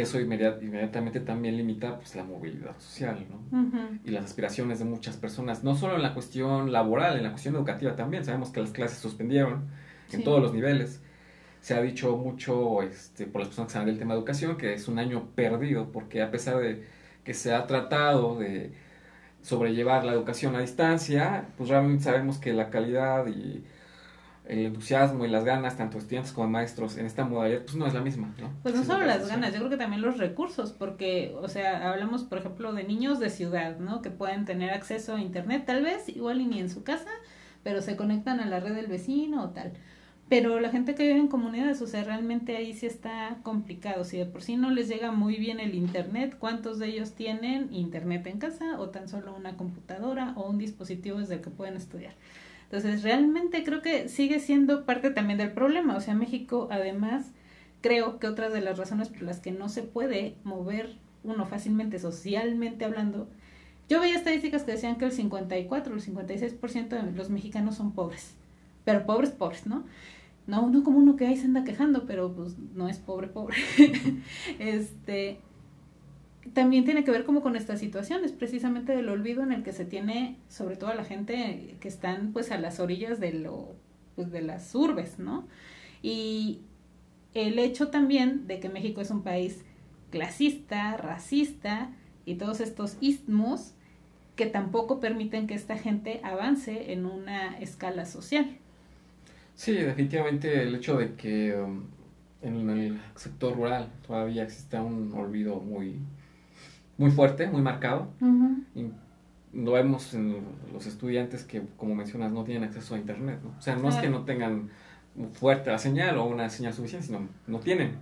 eso 0.00 0.20
inmediatamente 0.20 1.20
también 1.20 1.56
limita 1.56 1.96
pues, 1.96 2.14
la 2.16 2.24
movilidad 2.24 2.78
social 2.78 3.26
¿no? 3.30 4.00
y 4.04 4.10
las 4.10 4.24
aspiraciones 4.24 4.78
de 4.78 4.84
muchas 4.84 5.16
personas, 5.16 5.64
no 5.64 5.74
solo 5.74 5.96
en 5.96 6.02
la 6.02 6.14
cuestión 6.14 6.72
laboral, 6.72 7.16
en 7.16 7.24
la 7.24 7.30
cuestión 7.30 7.56
educativa 7.56 7.96
también. 7.96 8.24
Sabemos 8.24 8.50
que 8.50 8.60
las 8.60 8.70
clases 8.70 8.98
suspendieron 8.98 9.64
en 10.12 10.24
todos 10.24 10.40
los 10.40 10.52
niveles. 10.52 11.00
Se 11.60 11.74
ha 11.74 11.82
dicho 11.82 12.16
mucho 12.16 12.82
este, 12.82 13.26
por 13.26 13.40
las 13.40 13.48
personas 13.48 13.68
que 13.68 13.72
saben 13.72 13.88
del 13.88 13.98
tema 13.98 14.14
de 14.14 14.20
educación 14.20 14.56
que 14.56 14.74
es 14.74 14.88
un 14.88 14.98
año 14.98 15.28
perdido, 15.34 15.90
porque 15.92 16.22
a 16.22 16.30
pesar 16.30 16.58
de 16.58 16.84
que 17.24 17.34
se 17.34 17.52
ha 17.52 17.66
tratado 17.66 18.38
de 18.38 18.72
sobrellevar 19.42 20.04
la 20.04 20.12
educación 20.12 20.56
a 20.56 20.60
distancia, 20.60 21.48
pues 21.56 21.68
realmente 21.70 22.04
sabemos 22.04 22.38
que 22.38 22.52
la 22.52 22.70
calidad 22.70 23.26
y 23.26 23.64
el 24.48 24.66
entusiasmo 24.66 25.24
y 25.24 25.28
las 25.28 25.44
ganas, 25.44 25.76
tanto 25.76 25.98
estudiantes 25.98 26.32
como 26.32 26.48
maestros, 26.48 26.96
en 26.96 27.06
esta 27.06 27.24
modalidad, 27.24 27.62
pues 27.62 27.76
no 27.76 27.86
es 27.86 27.94
la 27.94 28.00
misma, 28.00 28.34
¿no? 28.40 28.50
Pues 28.62 28.74
no 28.74 28.84
solo 28.84 29.04
las 29.04 29.28
ganas, 29.28 29.52
yo 29.52 29.58
creo 29.58 29.70
que 29.70 29.76
también 29.76 30.02
los 30.02 30.18
recursos, 30.18 30.72
porque, 30.72 31.34
o 31.40 31.48
sea, 31.48 31.90
hablamos, 31.90 32.24
por 32.24 32.38
ejemplo, 32.38 32.72
de 32.72 32.84
niños 32.84 33.18
de 33.18 33.30
ciudad, 33.30 33.78
¿no? 33.78 34.02
Que 34.02 34.10
pueden 34.10 34.44
tener 34.44 34.70
acceso 34.70 35.16
a 35.16 35.20
Internet, 35.20 35.64
tal 35.66 35.82
vez, 35.82 36.08
igual 36.08 36.40
y 36.40 36.46
ni 36.46 36.60
en 36.60 36.70
su 36.70 36.84
casa, 36.84 37.10
pero 37.62 37.82
se 37.82 37.96
conectan 37.96 38.40
a 38.40 38.46
la 38.46 38.60
red 38.60 38.74
del 38.74 38.86
vecino 38.86 39.42
o 39.42 39.50
tal. 39.50 39.72
Pero 40.28 40.58
la 40.58 40.70
gente 40.70 40.96
que 40.96 41.04
vive 41.04 41.20
en 41.20 41.28
comunidades, 41.28 41.80
o 41.82 41.86
sea, 41.86 42.02
realmente 42.02 42.56
ahí 42.56 42.74
sí 42.74 42.86
está 42.86 43.38
complicado. 43.44 44.02
Si 44.02 44.18
de 44.18 44.26
por 44.26 44.42
sí 44.42 44.56
no 44.56 44.70
les 44.70 44.88
llega 44.88 45.12
muy 45.12 45.36
bien 45.36 45.60
el 45.60 45.76
Internet, 45.76 46.36
¿cuántos 46.38 46.80
de 46.80 46.88
ellos 46.88 47.12
tienen 47.12 47.72
Internet 47.72 48.26
en 48.26 48.38
casa 48.38 48.80
o 48.80 48.90
tan 48.90 49.08
solo 49.08 49.36
una 49.36 49.56
computadora 49.56 50.32
o 50.36 50.50
un 50.50 50.58
dispositivo 50.58 51.20
desde 51.20 51.34
el 51.34 51.42
que 51.42 51.50
pueden 51.50 51.76
estudiar? 51.76 52.14
Entonces, 52.70 53.02
realmente 53.02 53.62
creo 53.64 53.80
que 53.80 54.08
sigue 54.08 54.40
siendo 54.40 54.84
parte 54.84 55.10
también 55.10 55.38
del 55.38 55.52
problema. 55.52 55.96
O 55.96 56.00
sea, 56.00 56.14
México, 56.14 56.68
además, 56.70 57.32
creo 57.80 58.18
que 58.18 58.26
otra 58.26 58.48
de 58.48 58.60
las 58.60 58.78
razones 58.78 59.08
por 59.08 59.22
las 59.22 59.40
que 59.40 59.52
no 59.52 59.68
se 59.68 59.82
puede 59.82 60.34
mover 60.44 60.96
uno 61.22 61.46
fácilmente, 61.46 61.98
socialmente 61.98 62.84
hablando, 62.84 63.28
yo 63.88 64.00
veía 64.00 64.16
estadísticas 64.16 64.64
que 64.64 64.72
decían 64.72 64.96
que 64.96 65.04
el 65.04 65.12
54 65.12 65.92
o 65.92 65.96
el 65.96 66.02
56% 66.02 66.88
de 66.88 67.12
los 67.12 67.30
mexicanos 67.30 67.76
son 67.76 67.92
pobres, 67.92 68.34
pero 68.84 69.06
pobres, 69.06 69.30
pobres, 69.30 69.66
¿no? 69.66 69.84
No, 70.46 70.68
no 70.70 70.82
como 70.84 70.98
uno 70.98 71.16
que 71.16 71.26
ahí 71.26 71.36
se 71.36 71.46
anda 71.46 71.64
quejando, 71.64 72.06
pero 72.06 72.32
pues 72.32 72.56
no 72.74 72.88
es 72.88 72.98
pobre, 72.98 73.28
pobre. 73.28 73.56
este, 74.58 75.38
también 76.52 76.84
tiene 76.84 77.04
que 77.04 77.10
ver 77.10 77.24
como 77.24 77.42
con 77.42 77.56
estas 77.56 77.80
situaciones, 77.80 78.32
precisamente 78.32 78.94
del 78.94 79.08
olvido 79.08 79.42
en 79.42 79.52
el 79.52 79.62
que 79.62 79.72
se 79.72 79.84
tiene, 79.84 80.36
sobre 80.48 80.76
todo 80.76 80.90
a 80.90 80.94
la 80.94 81.04
gente 81.04 81.76
que 81.80 81.88
están 81.88 82.32
pues 82.32 82.50
a 82.50 82.58
las 82.58 82.80
orillas 82.80 83.20
de 83.20 83.32
lo, 83.32 83.74
pues 84.14 84.30
de 84.30 84.42
las 84.42 84.74
urbes, 84.74 85.18
¿no? 85.18 85.46
Y 86.02 86.60
el 87.34 87.58
hecho 87.58 87.88
también 87.88 88.46
de 88.46 88.60
que 88.60 88.68
México 88.68 89.00
es 89.00 89.10
un 89.10 89.22
país 89.22 89.64
clasista, 90.10 90.96
racista 90.96 91.90
y 92.24 92.36
todos 92.36 92.60
estos 92.60 92.96
istmos 93.00 93.74
que 94.36 94.46
tampoco 94.46 95.00
permiten 95.00 95.46
que 95.46 95.54
esta 95.54 95.76
gente 95.76 96.20
avance 96.22 96.92
en 96.92 97.06
una 97.06 97.58
escala 97.58 98.04
social. 98.04 98.58
Sí, 99.54 99.72
definitivamente 99.72 100.62
el 100.62 100.74
hecho 100.74 100.98
de 100.98 101.14
que 101.14 101.54
um, 101.54 101.84
en 102.42 102.68
el 102.68 103.00
sector 103.14 103.56
rural 103.56 103.90
todavía 104.06 104.44
existe 104.44 104.78
un 104.78 105.12
olvido 105.14 105.60
muy 105.60 105.98
muy 106.98 107.10
fuerte, 107.10 107.46
muy 107.46 107.62
marcado. 107.62 108.08
y 108.74 108.86
lo 109.52 109.72
vemos 109.72 110.12
en 110.14 110.36
los 110.72 110.86
estudiantes 110.86 111.44
que, 111.44 111.62
como 111.76 111.94
mencionas, 111.94 112.32
no 112.32 112.44
tienen 112.44 112.64
acceso 112.64 112.94
a 112.94 112.98
Internet. 112.98 113.40
¿no? 113.42 113.54
O 113.58 113.62
sea, 113.62 113.76
no 113.76 113.88
es 113.88 113.96
que 113.96 114.08
no 114.08 114.24
tengan 114.24 114.70
fuerte 115.32 115.70
la 115.70 115.78
señal 115.78 116.18
o 116.18 116.24
una 116.24 116.50
señal 116.50 116.74
suficiente, 116.74 117.06
sino 117.06 117.28
no 117.46 117.58
tienen 117.60 117.96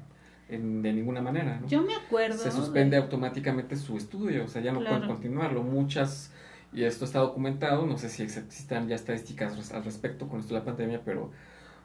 de 0.48 0.92
ninguna 0.92 1.22
manera. 1.22 1.58
¿no? 1.60 1.68
Yo 1.68 1.82
me 1.82 1.94
acuerdo. 1.94 2.38
Se 2.38 2.50
suspende 2.50 2.96
automáticamente 2.96 3.76
su 3.76 3.96
estudio, 3.96 4.44
o 4.44 4.48
sea, 4.48 4.62
ya 4.62 4.72
no 4.72 4.80
pueden 4.80 5.06
continuarlo. 5.06 5.62
Muchas, 5.62 6.32
y 6.72 6.84
esto 6.84 7.04
está 7.04 7.20
documentado, 7.20 7.86
no 7.86 7.98
sé 7.98 8.08
si 8.08 8.22
existan 8.22 8.88
ya 8.88 8.96
estadísticas 8.96 9.72
al 9.72 9.84
respecto 9.84 10.28
con 10.28 10.40
esto 10.40 10.54
de 10.54 10.60
la 10.60 10.64
pandemia, 10.64 11.02
pero 11.04 11.30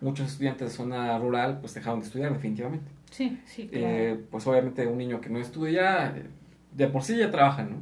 muchos 0.02 0.28
estudiantes 0.32 0.69
de 0.69 0.76
zona 0.76 1.17
rural 1.19 1.60
pues 1.60 1.74
dejaron 1.74 2.00
de 2.00 2.08
estudiar 2.08 2.34
definitivamente. 2.34 2.89
Sí, 3.12 3.39
sí, 3.45 3.69
eh, 3.72 4.12
claro. 4.12 4.28
pues 4.32 4.48
obviamente 4.48 4.88
un 4.88 4.98
niño 4.98 5.19
que 5.19 5.30
no 5.30 5.39
estudia 5.39 6.13
de 6.71 6.88
por 6.88 7.03
sí 7.03 7.17
ya 7.17 7.32
trabajan, 7.32 7.71
¿no? 7.71 7.77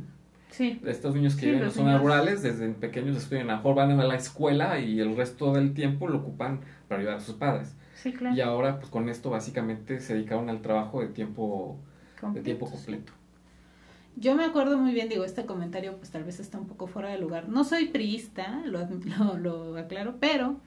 Sí. 0.49 0.79
Estos 0.85 1.13
niños 1.13 1.35
que 1.35 1.47
viven 1.47 1.63
en 1.63 1.71
zonas 1.71 2.01
rurales, 2.01 2.41
desde 2.41 2.69
pequeños 2.69 3.17
estudian, 3.17 3.49
a 3.49 3.53
lo 3.53 3.57
mejor 3.57 3.75
van 3.75 3.99
a 3.99 4.03
la 4.03 4.15
escuela 4.15 4.79
y 4.79 4.99
el 4.99 5.15
resto 5.15 5.53
del 5.53 5.73
tiempo 5.73 6.07
lo 6.07 6.19
ocupan 6.19 6.61
para 6.87 7.01
ayudar 7.01 7.17
a 7.17 7.19
sus 7.19 7.35
padres. 7.35 7.75
Sí, 7.95 8.13
claro. 8.13 8.35
Y 8.35 8.41
ahora, 8.41 8.79
pues 8.79 8.89
con 8.89 9.09
esto 9.09 9.29
básicamente 9.29 9.99
se 9.99 10.13
dedicaron 10.13 10.49
al 10.49 10.61
trabajo 10.61 11.01
de 11.01 11.07
tiempo, 11.07 11.77
de 12.33 12.41
tiempo 12.41 12.69
completo. 12.69 13.13
Yo 14.15 14.35
me 14.35 14.45
acuerdo 14.45 14.79
muy 14.79 14.93
bien, 14.93 15.09
digo, 15.09 15.25
este 15.25 15.45
comentario 15.45 15.95
pues 15.97 16.09
tal 16.09 16.23
vez 16.23 16.39
está 16.39 16.57
un 16.57 16.67
poco 16.67 16.87
fuera 16.87 17.09
de 17.09 17.19
lugar. 17.19 17.49
No 17.49 17.63
soy 17.63 17.89
priista, 17.89 18.61
lo, 18.65 18.79
lo, 19.19 19.37
lo 19.37 19.77
aclaro, 19.77 20.15
pero 20.19 20.59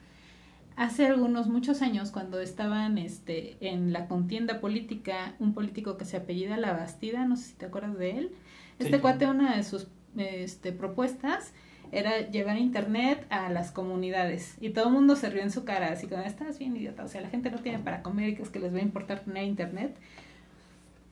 hace 0.81 1.07
algunos 1.07 1.47
muchos 1.47 1.83
años 1.83 2.11
cuando 2.11 2.40
estaban 2.40 2.97
este 2.97 3.59
en 3.61 3.93
la 3.93 4.09
contienda 4.09 4.61
política 4.61 5.35
un 5.38 5.53
político 5.53 5.99
que 5.99 6.07
se 6.07 6.16
apellida 6.16 6.57
La 6.57 6.73
Bastida 6.73 7.27
no 7.27 7.37
sé 7.37 7.49
si 7.49 7.53
te 7.53 7.66
acuerdas 7.66 7.99
de 7.99 8.12
él 8.12 8.33
este 8.79 8.99
cuate 8.99 9.27
una 9.27 9.57
de 9.57 9.62
sus 9.62 9.88
este, 10.16 10.73
propuestas 10.73 11.53
era 11.93 12.31
llevar 12.31 12.57
internet 12.57 13.27
a 13.29 13.51
las 13.51 13.73
comunidades 13.73 14.57
y 14.59 14.71
todo 14.71 14.87
el 14.87 14.95
mundo 14.95 15.16
se 15.16 15.29
rió 15.29 15.43
en 15.43 15.51
su 15.51 15.66
cara 15.66 15.93
así 15.93 16.07
como 16.07 16.23
estás 16.23 16.59
bien 16.59 16.75
idiota 16.75 17.05
o 17.05 17.09
sea 17.09 17.21
la 17.21 17.29
gente 17.29 17.51
no 17.51 17.59
tiene 17.59 17.81
para 17.81 18.03
comer 18.03 18.31
y 18.31 18.35
que 18.37 18.43
es 18.43 18.49
que 18.49 18.59
les 18.59 18.73
va 18.73 18.79
a 18.79 18.83
importar 18.83 19.21
tener 19.21 19.45
internet. 19.45 19.95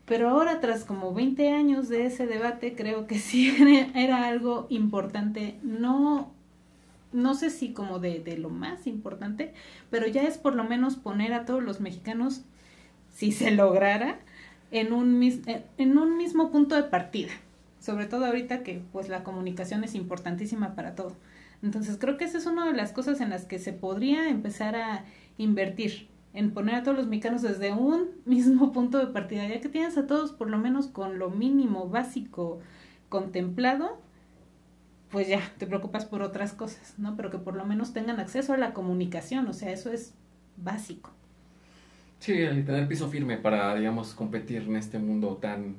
Pero 0.07 0.31
ahora 0.31 0.61
tras 0.61 0.85
como 0.85 1.13
20 1.13 1.53
años 1.53 1.91
de 1.91 2.07
ese 2.07 2.27
debate 2.27 2.75
creo 2.75 3.07
que 3.07 3.19
sí 3.19 3.55
era 3.95 4.29
algo 4.29 4.67
importante 4.71 5.59
no 5.63 6.33
no 7.13 7.35
sé 7.35 7.51
si 7.51 7.73
como 7.73 7.99
de, 7.99 8.21
de 8.21 8.37
lo 8.39 8.51
más 8.51 8.87
importante, 8.87 9.55
pero 9.91 10.07
ya 10.07 10.23
es 10.23 10.39
por 10.39 10.55
lo 10.55 10.65
menos 10.65 10.97
poner 10.97 11.33
a 11.33 11.45
todos 11.45 11.63
los 11.63 11.81
mexicanos, 11.81 12.43
si 13.15 13.33
se 13.33 13.51
lograra, 13.51 14.19
en 14.71 14.93
un, 14.93 15.23
en 15.79 15.99
un 15.99 16.17
mismo 16.17 16.51
punto 16.51 16.75
de 16.75 16.83
partida, 16.85 17.31
sobre 17.81 18.07
todo 18.07 18.27
ahorita 18.27 18.63
que 18.63 18.83
pues 18.93 19.09
la 19.09 19.25
comunicación 19.25 19.85
es 19.85 19.95
importantísima 19.95 20.75
para 20.75 20.95
todo. 20.95 21.17
Entonces 21.63 21.97
creo 21.99 22.17
que 22.17 22.25
esa 22.25 22.39
es 22.39 22.47
una 22.47 22.67
de 22.67 22.75
las 22.75 22.93
cosas 22.93 23.21
en 23.21 23.31
las 23.31 23.45
que 23.45 23.59
se 23.59 23.73
podría 23.73 24.29
empezar 24.29 24.77
a 24.77 25.05
invertir, 25.39 26.09
en 26.35 26.53
poner 26.53 26.77
a 26.77 26.83
todos 26.83 26.97
los 26.97 27.07
mexicanos 27.07 27.43
desde 27.43 27.73
un 27.73 28.11
mismo 28.27 28.73
punto 28.73 28.99
de 28.99 29.07
partida, 29.07 29.49
ya 29.49 29.61
que 29.61 29.69
tienes 29.69 29.97
a 29.97 30.07
todos 30.07 30.33
por 30.33 30.51
lo 30.51 30.59
menos 30.59 30.87
con 30.87 31.19
lo 31.19 31.31
mínimo 31.31 31.89
básico 31.89 32.61
contemplado, 33.09 33.99
pues 35.11 35.29
ya 35.29 35.41
te 35.59 35.67
preocupas 35.67 36.05
por 36.05 36.23
otras 36.23 36.53
cosas, 36.53 36.95
¿no? 36.99 37.17
Pero 37.17 37.31
que 37.31 37.39
por 37.39 37.55
lo 37.55 37.65
menos 37.65 37.93
tengan 37.93 38.21
acceso 38.21 38.53
a 38.53 38.57
la 38.57 38.73
comunicación, 38.73 39.47
o 39.47 39.53
sea, 39.53 39.73
eso 39.73 39.91
es 39.91 40.15
básico. 40.57 41.11
Sí, 42.19 42.33
el 42.33 42.65
tener 42.65 42.89
piso 42.89 43.09
firme 43.09 43.37
para, 43.37 43.75
digamos, 43.75 44.13
competir 44.15 44.63
en 44.63 44.77
este 44.77 44.99
mundo 44.99 45.39
tan, 45.41 45.77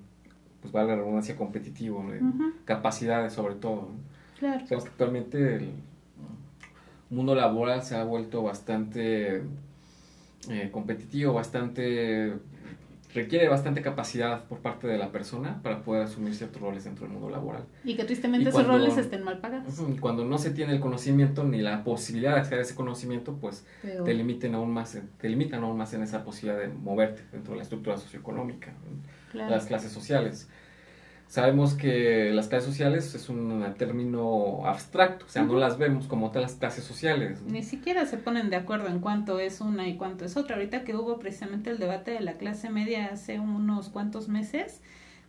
pues 0.62 0.72
valga 0.72 0.94
la 0.94 1.02
redundancia, 1.02 1.36
competitivo, 1.36 2.06
capacidades 2.66 3.34
sobre 3.34 3.56
todo. 3.56 3.90
Claro. 4.40 4.62
Sabemos 4.62 4.86
que 4.86 4.90
actualmente 4.90 5.56
el 5.58 5.72
mundo 7.10 7.36
laboral 7.36 7.84
se 7.84 7.98
ha 7.98 8.04
vuelto 8.04 8.42
bastante 8.42 9.44
eh, 10.50 10.70
competitivo, 10.72 11.34
bastante 11.34 12.34
requiere 13.14 13.48
bastante 13.48 13.82
capacidad 13.82 14.46
por 14.46 14.60
parte 14.60 14.88
de 14.88 14.98
la 14.98 15.12
persona 15.12 15.62
para 15.64 15.82
poder 15.82 16.04
asumir 16.04 16.36
ciertos 16.36 16.62
roles 16.62 16.84
dentro 16.84 17.06
del 17.06 17.14
mundo 17.14 17.30
laboral. 17.30 17.64
Y 17.84 17.96
que 17.96 18.04
tristemente 18.04 18.50
esos 18.50 18.68
roles 18.68 18.98
estén 18.98 19.24
mal 19.24 19.40
pagados. 19.40 19.74
Cuando 20.00 20.26
no 20.26 20.38
se 20.38 20.52
tiene 20.52 20.74
el 20.74 20.80
conocimiento 20.80 21.44
ni 21.44 21.62
la 21.62 21.84
posibilidad 21.84 22.36
de 22.36 22.42
acceder 22.42 22.60
a 22.60 22.62
ese 22.64 22.76
conocimiento, 22.76 23.38
pues 23.40 23.66
te 23.82 24.14
limiten 24.14 24.56
aún 24.56 24.72
más, 24.72 24.98
te 25.18 25.30
limitan 25.30 25.64
aún 25.64 25.78
más 25.78 25.94
en 25.94 26.04
esa 26.04 26.24
posibilidad 26.24 26.60
de 26.60 26.68
moverte 26.68 27.24
dentro 27.32 27.54
de 27.54 27.58
la 27.58 27.64
estructura 27.64 27.98
socioeconómica, 27.98 28.74
las 29.34 29.66
clases 29.66 29.92
sociales. 29.92 30.48
Sabemos 31.30 31.76
que 31.76 32.32
las 32.34 32.48
clases 32.48 32.68
sociales 32.68 33.14
es 33.14 33.30
un 33.30 33.64
término 33.78 34.66
abstracto, 34.66 35.28
o 35.28 35.30
sea, 35.30 35.44
no 35.44 35.60
las 35.60 35.78
vemos 35.78 36.08
como 36.08 36.32
tal 36.32 36.42
las 36.42 36.56
clases 36.56 36.84
sociales. 36.84 37.44
Ni 37.46 37.62
siquiera 37.62 38.08
se 38.08 38.18
ponen 38.18 38.50
de 38.50 38.56
acuerdo 38.56 38.88
en 38.88 38.98
cuánto 39.00 39.40
es 39.40 39.62
una 39.62 39.88
y 39.88 39.96
cuánto 39.96 40.26
es 40.26 40.38
otra. 40.38 40.56
Ahorita 40.56 40.84
que 40.84 40.96
hubo 40.96 41.20
precisamente 41.20 41.70
el 41.70 41.78
debate 41.78 42.10
de 42.10 42.22
la 42.22 42.40
clase 42.40 42.72
media 42.72 43.10
hace 43.14 43.40
unos 43.40 43.90
cuantos 43.90 44.28
meses, 44.28 44.82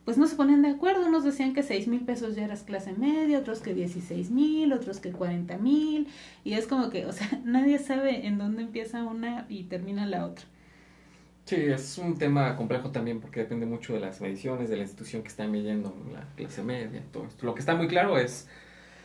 pues 0.07 0.17
no 0.17 0.27
se 0.27 0.37
ponen 0.37 0.63
de 0.63 0.71
acuerdo. 0.71 1.05
Unos 1.05 1.23
decían 1.23 1.53
que 1.53 1.63
seis 1.63 1.87
mil 1.87 2.01
pesos 2.01 2.35
ya 2.35 2.47
eras 2.47 2.63
clase 2.63 2.95
media, 2.95 3.39
otros 3.39 3.61
que 3.61 3.75
dieciséis 3.75 4.31
mil, 4.31 4.73
otros 4.73 5.01
que 5.01 5.13
cuarenta 5.13 5.59
mil. 5.59 6.09
Y 6.45 6.55
es 6.55 6.67
como 6.67 6.89
que, 6.89 7.05
o 7.05 7.13
sea, 7.13 7.29
nadie 7.45 7.79
sabe 7.79 8.27
en 8.27 8.39
dónde 8.39 8.63
empieza 8.63 9.05
una 9.05 9.45
y 9.51 9.65
termina 9.65 10.07
la 10.07 10.25
otra. 10.25 10.47
Sí, 11.51 11.57
es 11.57 11.99
un 11.99 12.17
tema 12.17 12.55
complejo 12.55 12.93
también 12.93 13.21
porque 13.21 13.41
depende 13.41 13.67
mucho 13.67 13.93
de 13.93 13.99
las 13.99 14.21
mediciones, 14.21 14.71
de 14.71 14.77
la 14.77 14.83
institución 14.83 15.23
que 15.23 15.29
están 15.31 15.51
midiendo 15.51 15.93
la 16.13 16.25
clase 16.37 16.63
media, 16.63 17.03
todo 17.13 17.27
esto. 17.27 17.45
Lo 17.45 17.55
que 17.55 17.59
está 17.59 17.75
muy 17.75 17.89
claro 17.89 18.19
es 18.19 18.47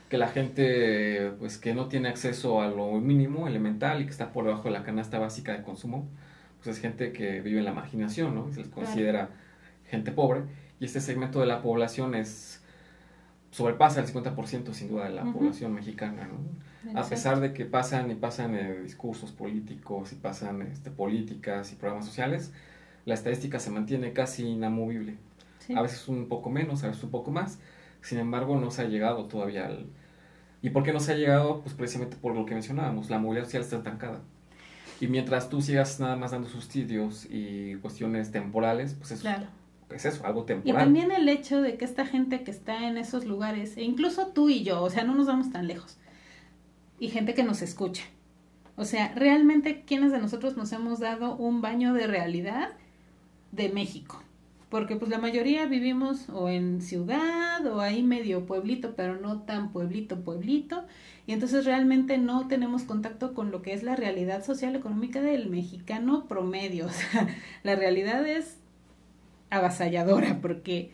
que 0.09 0.19
la 0.19 0.27
gente 0.27 1.31
pues 1.39 1.57
que 1.57 1.73
no 1.73 1.87
tiene 1.87 2.07
acceso 2.07 2.61
a 2.61 2.67
lo 2.67 2.91
mínimo 3.01 3.47
elemental 3.47 3.99
y 3.99 4.05
que 4.05 4.11
está 4.11 4.31
por 4.31 4.45
debajo 4.45 4.65
de 4.65 4.69
la 4.69 4.83
canasta 4.83 5.17
básica 5.17 5.53
de 5.53 5.63
consumo, 5.63 6.07
pues 6.61 6.77
es 6.77 6.81
gente 6.83 7.11
que 7.13 7.41
vive 7.41 7.57
en 7.57 7.65
la 7.65 7.73
marginación, 7.73 8.35
¿no? 8.35 8.53
Se 8.53 8.59
les 8.59 8.69
considera 8.69 9.29
gente 9.89 10.11
pobre 10.11 10.43
y 10.79 10.85
este 10.85 11.01
segmento 11.01 11.39
de 11.39 11.47
la 11.47 11.63
población 11.63 12.13
es 12.13 12.63
sobrepasa 13.49 14.01
el 14.01 14.05
50% 14.05 14.71
sin 14.71 14.89
duda 14.89 15.05
de 15.05 15.15
la 15.15 15.23
población 15.23 15.73
mexicana, 15.73 16.27
¿no? 16.27 16.37
A 16.93 17.03
pesar 17.03 17.39
de 17.39 17.53
que 17.53 17.65
pasan 17.65 18.11
y 18.11 18.15
pasan 18.15 18.55
eh, 18.55 18.81
discursos 18.81 19.31
políticos 19.31 20.11
y 20.13 20.15
pasan 20.15 20.61
este, 20.61 20.91
políticas 20.91 21.71
y 21.71 21.75
programas 21.75 22.05
sociales, 22.05 22.51
la 23.05 23.13
estadística 23.13 23.59
se 23.59 23.71
mantiene 23.71 24.13
casi 24.13 24.45
inamovible. 24.45 25.17
A 25.75 25.81
veces 25.81 26.07
un 26.07 26.27
poco 26.27 26.49
menos, 26.49 26.83
a 26.83 26.87
veces 26.87 27.03
un 27.03 27.11
poco 27.11 27.31
más. 27.31 27.59
Sin 28.01 28.19
embargo, 28.19 28.59
no 28.59 28.69
se 28.69 28.83
ha 28.83 28.85
llegado 28.85 29.25
todavía 29.25 29.65
al... 29.65 29.87
¿Y 30.61 30.69
por 30.69 30.83
qué 30.83 30.93
no 30.93 30.99
se 30.99 31.13
ha 31.13 31.15
llegado? 31.15 31.61
Pues 31.61 31.73
precisamente 31.73 32.17
por 32.17 32.35
lo 32.35 32.45
que 32.45 32.53
mencionábamos, 32.53 33.09
la 33.09 33.17
movilidad 33.17 33.45
social 33.45 33.63
está 33.63 33.77
estancada. 33.77 34.21
Y 35.01 35.07
mientras 35.07 35.49
tú 35.49 35.61
sigas 35.61 35.99
nada 35.99 36.15
más 36.15 36.31
dando 36.31 36.47
subsidios 36.47 37.27
y 37.29 37.75
cuestiones 37.75 38.31
temporales, 38.31 38.93
pues 38.93 39.11
eso, 39.11 39.27
es 39.89 40.05
eso, 40.05 40.25
algo 40.25 40.43
temporal. 40.43 40.75
Y 40.75 40.85
también 40.85 41.11
el 41.11 41.27
hecho 41.29 41.61
de 41.61 41.77
que 41.77 41.85
esta 41.85 42.05
gente 42.05 42.43
que 42.43 42.51
está 42.51 42.87
en 42.87 42.97
esos 42.97 43.25
lugares, 43.25 43.75
e 43.77 43.83
incluso 43.83 44.27
tú 44.27 44.49
y 44.49 44.63
yo, 44.63 44.81
o 44.81 44.89
sea, 44.89 45.03
no 45.03 45.15
nos 45.15 45.27
vamos 45.27 45.51
tan 45.51 45.67
lejos, 45.67 45.97
y 46.99 47.09
gente 47.09 47.33
que 47.33 47.43
nos 47.43 47.61
escucha. 47.61 48.03
O 48.75 48.85
sea, 48.85 49.13
realmente, 49.15 49.83
¿quiénes 49.85 50.11
de 50.11 50.19
nosotros 50.19 50.57
nos 50.57 50.71
hemos 50.73 50.99
dado 50.99 51.35
un 51.35 51.61
baño 51.61 51.93
de 51.93 52.07
realidad 52.07 52.73
de 53.51 53.69
México? 53.69 54.21
Porque 54.69 54.97
pues 54.97 55.09
la 55.09 55.19
mayoría 55.19 55.65
vivimos 55.67 56.27
o 56.29 56.49
en 56.49 56.81
ciudad 56.81 57.65
o 57.65 57.79
ahí 57.79 58.03
medio 58.03 58.45
pueblito, 58.45 58.95
pero 58.95 59.17
no 59.17 59.43
tan 59.43 59.71
pueblito, 59.71 60.21
pueblito. 60.21 60.83
Y 61.27 61.31
entonces 61.31 61.63
realmente 61.63 62.17
no 62.17 62.47
tenemos 62.47 62.83
contacto 62.83 63.33
con 63.33 63.51
lo 63.51 63.61
que 63.61 63.73
es 63.73 63.83
la 63.83 63.95
realidad 63.95 64.43
social 64.43 64.75
económica 64.75 65.21
del 65.21 65.49
mexicano 65.49 66.25
promedio. 66.27 66.87
O 66.87 66.89
sea, 66.89 67.27
la 67.63 67.75
realidad 67.75 68.27
es 68.27 68.57
avasalladora 69.49 70.39
porque 70.41 70.91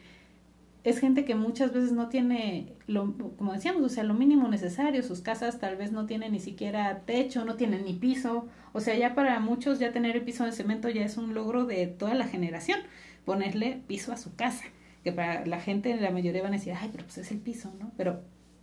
es 0.83 0.99
gente 0.99 1.25
que 1.25 1.35
muchas 1.35 1.73
veces 1.73 1.91
no 1.91 2.09
tiene, 2.09 2.73
lo, 2.87 3.15
como 3.37 3.53
decíamos, 3.53 3.83
o 3.83 3.89
sea, 3.89 4.03
lo 4.03 4.15
mínimo 4.15 4.47
necesario, 4.47 5.03
sus 5.03 5.21
casas 5.21 5.59
tal 5.59 5.75
vez 5.75 5.91
no 5.91 6.07
tienen 6.07 6.31
ni 6.31 6.39
siquiera 6.39 7.01
techo, 7.05 7.45
no 7.45 7.55
tienen 7.55 7.85
ni 7.85 7.93
piso, 7.93 8.47
o 8.73 8.79
sea, 8.79 8.95
ya 8.95 9.13
para 9.13 9.39
muchos 9.39 9.77
ya 9.77 9.91
tener 9.91 10.15
el 10.15 10.23
piso 10.23 10.43
de 10.43 10.51
cemento 10.51 10.89
ya 10.89 11.05
es 11.05 11.17
un 11.17 11.35
logro 11.35 11.65
de 11.65 11.85
toda 11.85 12.15
la 12.15 12.27
generación, 12.27 12.79
ponerle 13.25 13.81
piso 13.87 14.11
a 14.11 14.17
su 14.17 14.35
casa, 14.35 14.63
que 15.03 15.11
para 15.11 15.45
la 15.45 15.59
gente, 15.59 15.95
la 15.97 16.09
mayoría 16.09 16.41
van 16.41 16.53
a 16.53 16.57
decir, 16.57 16.73
ay, 16.75 16.89
pero 16.91 17.03
pues 17.03 17.19
es 17.19 17.31
el 17.31 17.39
piso, 17.39 17.71
¿no? 17.79 17.91
Pero 17.95 18.21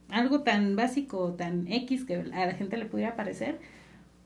algo 0.08 0.40
tan 0.40 0.74
básico, 0.74 1.34
tan 1.34 1.68
X 1.68 2.04
que 2.04 2.16
a 2.16 2.46
la 2.46 2.54
gente 2.54 2.76
le 2.78 2.86
pudiera 2.86 3.14
parecer, 3.14 3.60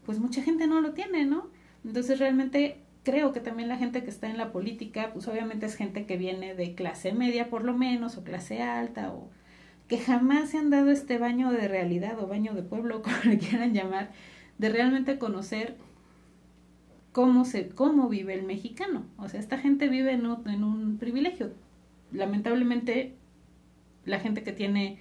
pues 0.07 0.19
mucha 0.19 0.43
gente 0.43 0.67
no 0.67 0.81
lo 0.81 0.93
tiene, 0.93 1.27
¿no? 1.27 1.51
Entonces 1.85 2.19
realmente 2.19 2.82
creo 3.03 3.33
que 3.33 3.41
también 3.41 3.69
la 3.69 3.77
gente 3.77 4.05
que 4.05 4.11
está 4.11 4.29
en 4.29 4.38
la 4.38 4.53
política, 4.53 5.11
pues 5.12 5.27
obviamente 5.29 5.67
es 5.67 5.75
gente 5.75 6.07
que 6.07 6.17
viene 6.17 6.55
de 6.55 6.75
clase 6.75 7.12
media 7.12 7.51
por 7.51 7.65
lo 7.65 7.75
menos, 7.75 8.17
o 8.17 8.25
clase 8.25 8.62
alta, 8.62 9.12
o 9.12 9.31
que 9.88 9.99
jamás 9.99 10.51
se 10.51 10.59
han 10.59 10.71
dado 10.71 10.91
este 10.91 11.19
baño 11.19 11.51
de 11.51 11.69
realidad 11.69 12.19
o 12.21 12.27
baño 12.27 12.55
de 12.55 12.62
pueblo, 12.62 13.03
como 13.03 13.17
le 13.25 13.38
quieran 13.38 13.75
llamar, 13.75 14.11
de 14.59 14.69
realmente 14.69 15.19
conocer 15.19 15.77
cómo 17.12 17.45
se, 17.45 17.69
cómo 17.69 18.09
vive 18.09 18.35
el 18.35 18.45
mexicano. 18.45 19.05
O 19.19 19.29
sea, 19.29 19.41
esta 19.41 19.59
gente 19.59 19.88
vive 19.88 20.12
en 20.12 20.27
un, 20.27 20.49
en 20.49 20.65
un 20.65 20.99
privilegio. 20.99 21.53
Lamentablemente, 22.12 23.15
la 24.05 24.21
gente 24.21 24.43
que 24.43 24.53
tiene 24.53 24.99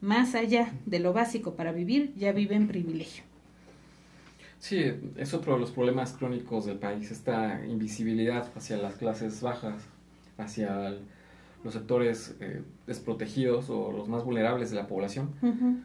más 0.00 0.34
allá 0.34 0.72
de 0.86 0.98
lo 0.98 1.12
básico 1.12 1.54
para 1.54 1.72
vivir 1.72 2.12
ya 2.16 2.32
vive 2.32 2.54
en 2.54 2.68
privilegio. 2.68 3.24
Sí, 4.64 4.82
es 5.18 5.34
otro 5.34 5.52
de 5.52 5.60
los 5.60 5.72
problemas 5.72 6.14
crónicos 6.14 6.64
del 6.64 6.78
país, 6.78 7.10
esta 7.10 7.62
invisibilidad 7.66 8.50
hacia 8.56 8.78
las 8.78 8.94
clases 8.94 9.42
bajas, 9.42 9.74
hacia 10.38 10.94
los 11.62 11.74
sectores 11.74 12.34
eh, 12.40 12.62
desprotegidos 12.86 13.68
o 13.68 13.92
los 13.92 14.08
más 14.08 14.24
vulnerables 14.24 14.70
de 14.70 14.76
la 14.76 14.86
población. 14.86 15.34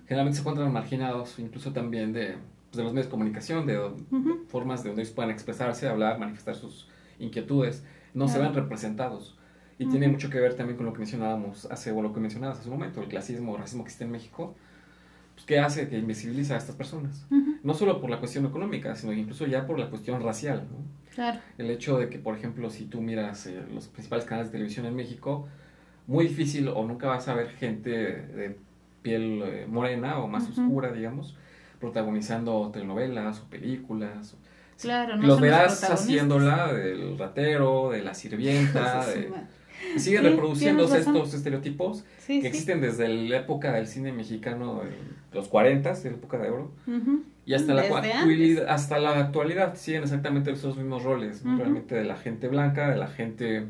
Generalmente 0.08 0.36
se 0.36 0.40
encuentran 0.40 0.72
marginados, 0.72 1.40
incluso 1.40 1.74
también 1.74 2.14
de, 2.14 2.38
pues, 2.70 2.78
de 2.78 2.84
los 2.84 2.94
medios 2.94 3.08
de 3.08 3.12
comunicación, 3.12 3.68
de, 3.68 3.92
formas 4.48 4.82
de 4.82 4.92
donde 4.92 5.02
ellos 5.02 5.14
puedan 5.14 5.32
expresarse, 5.32 5.90
hablar, 5.90 6.18
manifestar 6.18 6.56
sus 6.56 6.88
inquietudes. 7.20 7.84
No 8.14 8.30
se 8.30 8.40
ven 8.40 8.54
representados. 8.54 9.38
Y 9.78 9.88
tiene 9.88 10.08
mucho 10.08 10.30
que 10.30 10.40
ver 10.40 10.54
también 10.54 10.78
con 10.78 10.86
lo 10.86 10.94
que 10.94 11.00
mencionábamos 11.00 11.66
hace, 11.66 11.92
o 11.92 12.02
lo 12.02 12.14
que 12.14 12.22
mencionabas 12.22 12.60
hace 12.60 12.70
un 12.70 12.76
momento, 12.76 13.02
el 13.02 13.10
clasismo 13.10 13.52
o 13.52 13.58
racismo 13.58 13.84
que 13.84 13.88
existe 13.88 14.06
en 14.06 14.12
México 14.12 14.56
pues, 15.40 15.46
¿qué 15.46 15.60
hace? 15.60 15.88
Que 15.88 15.98
invisibiliza 15.98 16.56
a 16.56 16.58
estas 16.58 16.76
personas. 16.76 17.26
No 17.64 17.74
solo 17.74 18.02
por 18.02 18.10
la 18.10 18.20
cuestión 18.20 18.46
económica, 18.46 18.96
sino 18.96 19.14
incluso 19.14 19.46
ya 19.48 19.66
por 19.66 19.80
la 19.80 19.90
cuestión 19.90 20.22
racial. 20.22 20.68
¿no? 20.70 20.80
Claro. 21.16 21.40
El 21.58 21.70
hecho 21.72 21.98
de 21.98 22.10
que, 22.10 22.20
por 22.20 22.38
ejemplo, 22.38 22.70
si 22.70 22.86
tú 22.86 23.02
miras 23.02 23.46
eh, 23.46 23.62
los 23.74 23.88
principales 23.88 24.26
canales 24.26 24.50
de 24.50 24.58
televisión 24.58 24.86
en 24.86 24.96
México, 24.96 25.48
muy 26.08 26.28
difícil 26.28 26.68
o 26.68 26.86
nunca 26.86 27.08
vas 27.08 27.28
a 27.30 27.36
ver 27.36 27.50
gente 27.52 27.90
de 27.90 28.58
piel 29.02 29.42
eh, 29.46 29.66
morena 29.70 30.20
o 30.20 30.28
más 30.28 30.50
oscura, 30.50 30.92
digamos, 30.92 31.38
protagonizando 31.80 32.70
telenovelas 32.74 33.40
o 33.40 33.46
películas. 33.46 34.36
Claro, 34.82 35.16
no 35.16 35.28
Los 35.28 35.40
verás 35.40 35.84
haciéndola 35.84 36.74
del 36.74 37.18
ratero, 37.18 37.92
de 37.92 38.02
la 38.02 38.14
sirvienta, 38.14 39.06
de 39.08 39.32
siguen 39.98 40.24
reproduciéndose 40.24 41.00
estos 41.00 41.34
estereotipos 41.34 42.04
que 42.26 42.48
existen 42.48 42.82
desde 42.82 43.08
la 43.08 43.38
época 43.38 43.74
del 43.74 43.88
cine 43.88 44.12
mexicano, 44.12 44.82
los 45.32 45.48
40, 45.48 45.94
de 45.94 46.10
la 46.12 46.18
época 46.18 46.38
de 46.38 46.50
oro, 46.50 46.72
y 47.46 47.54
hasta 47.54 47.74
la, 47.74 47.82
actualidad, 47.82 48.66
hasta 48.70 49.00
la 49.00 49.20
actualidad 49.20 49.76
siguen 49.76 50.04
exactamente 50.04 50.52
esos 50.52 50.78
mismos 50.78 51.04
roles, 51.04 51.44
realmente 51.44 51.96
de 51.96 52.04
la 52.04 52.16
gente 52.16 52.48
blanca, 52.48 52.90
de 52.90 52.98
la 52.98 53.08
gente 53.08 53.66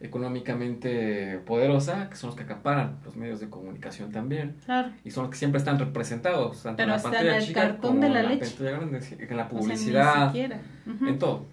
económicamente 0.00 1.40
poderosa, 1.46 2.08
que 2.10 2.16
son 2.16 2.28
los 2.28 2.36
que 2.36 2.42
acaparan 2.42 2.98
los 3.04 3.16
medios 3.16 3.40
de 3.40 3.48
comunicación 3.48 4.12
también. 4.12 4.56
Y 5.04 5.10
son 5.10 5.24
los 5.24 5.30
que 5.30 5.38
siempre 5.38 5.58
están 5.58 5.78
representados, 5.78 6.62
tanto 6.62 6.82
en 6.82 6.88
la 6.88 6.98
pantalla 7.00 7.40
chica 7.40 7.76
como 7.78 8.04
en 8.04 8.14
la 8.14 8.22
pantalla 8.28 8.70
grande, 8.70 9.00
en 9.18 9.36
la 9.36 9.48
publicidad, 9.48 10.34
en 10.34 11.18
todo. 11.18 11.46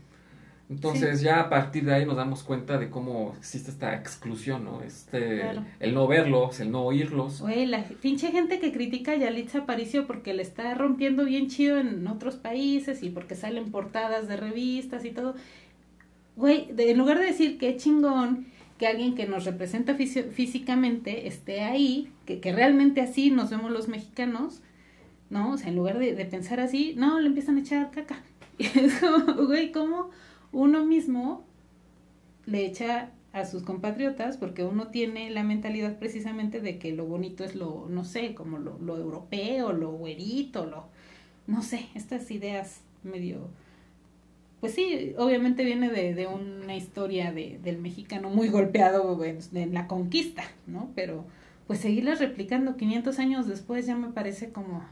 Entonces 0.69 1.21
ya 1.21 1.41
a 1.41 1.49
partir 1.49 1.85
de 1.85 1.93
ahí 1.93 2.05
nos 2.05 2.15
damos 2.15 2.41
cuenta 2.41 2.77
de 2.77 2.89
cómo 2.89 3.35
existe 3.37 3.69
esta 3.69 3.95
exclusión, 3.95 4.63
¿no? 4.63 4.81
Este, 4.81 5.41
el 5.79 5.93
no 5.93 6.07
verlos, 6.07 6.59
el 6.61 6.71
no 6.71 6.83
oírlos. 6.83 7.41
Güey, 7.41 7.65
la 7.65 7.83
pinche 7.83 8.31
gente 8.31 8.59
que 8.59 8.71
critica 8.71 9.11
a 9.11 9.17
Yalitza 9.17 9.59
Aparicio 9.59 10.07
porque 10.07 10.33
le 10.33 10.41
está 10.41 10.73
rompiendo 10.73 11.25
bien 11.25 11.47
chido 11.47 11.79
en 11.79 12.07
otros 12.07 12.35
países 12.35 13.03
y 13.03 13.09
porque 13.09 13.35
salen 13.35 13.71
portadas 13.71 14.27
de 14.27 14.37
revistas 14.37 15.03
y 15.05 15.11
todo. 15.11 15.35
Güey, 16.37 16.69
en 16.77 16.97
lugar 16.97 17.19
de 17.19 17.25
decir 17.25 17.57
qué 17.57 17.75
chingón 17.75 18.47
que 18.79 18.87
alguien 18.87 19.15
que 19.15 19.27
nos 19.27 19.45
representa 19.45 19.95
físicamente 19.95 21.27
esté 21.27 21.61
ahí, 21.61 22.09
que, 22.25 22.39
que 22.39 22.53
realmente 22.53 23.01
así 23.01 23.29
nos 23.29 23.51
vemos 23.51 23.69
los 23.69 23.87
mexicanos, 23.87 24.61
¿no? 25.29 25.51
O 25.51 25.57
sea, 25.57 25.67
en 25.67 25.75
lugar 25.75 25.99
de, 25.99 26.15
de 26.15 26.25
pensar 26.25 26.59
así, 26.59 26.93
no, 26.97 27.19
le 27.19 27.27
empiezan 27.27 27.57
a 27.57 27.59
echar 27.59 27.91
caca. 27.91 28.23
Y 28.57 28.65
es 28.79 28.99
como, 28.99 29.45
güey, 29.45 29.71
¿cómo? 29.71 30.09
Uno 30.53 30.85
mismo 30.85 31.43
le 32.45 32.65
echa 32.65 33.11
a 33.33 33.45
sus 33.45 33.63
compatriotas 33.63 34.37
porque 34.37 34.63
uno 34.63 34.87
tiene 34.87 35.31
la 35.31 35.43
mentalidad 35.43 35.97
precisamente 35.97 36.61
de 36.61 36.77
que 36.77 36.93
lo 36.93 37.05
bonito 37.05 37.43
es 37.43 37.55
lo, 37.55 37.87
no 37.89 38.05
sé, 38.05 38.35
como 38.35 38.59
lo, 38.59 38.77
lo 38.77 38.97
europeo, 38.97 39.73
lo 39.73 39.91
güerito, 39.91 40.65
lo, 40.65 40.85
no 41.47 41.61
sé, 41.63 41.87
estas 41.95 42.29
ideas 42.31 42.81
medio, 43.03 43.49
pues 44.61 44.75
sí, 44.75 45.13
obviamente 45.17 45.65
viene 45.65 45.89
de, 45.89 46.13
de 46.13 46.27
una 46.27 46.75
historia 46.75 47.31
de, 47.31 47.59
del 47.61 47.79
mexicano 47.79 48.29
muy 48.29 48.49
golpeado 48.49 49.21
en, 49.23 49.73
la 49.73 49.87
conquista, 49.87 50.43
¿no? 50.67 50.91
Pero 50.95 51.25
pues 51.67 51.79
seguirlas 51.79 52.19
replicando 52.19 52.77
500 52.77 53.19
años 53.19 53.47
después 53.47 53.85
ya 53.85 53.95
me 53.95 54.09
parece 54.09 54.51
como 54.51 54.85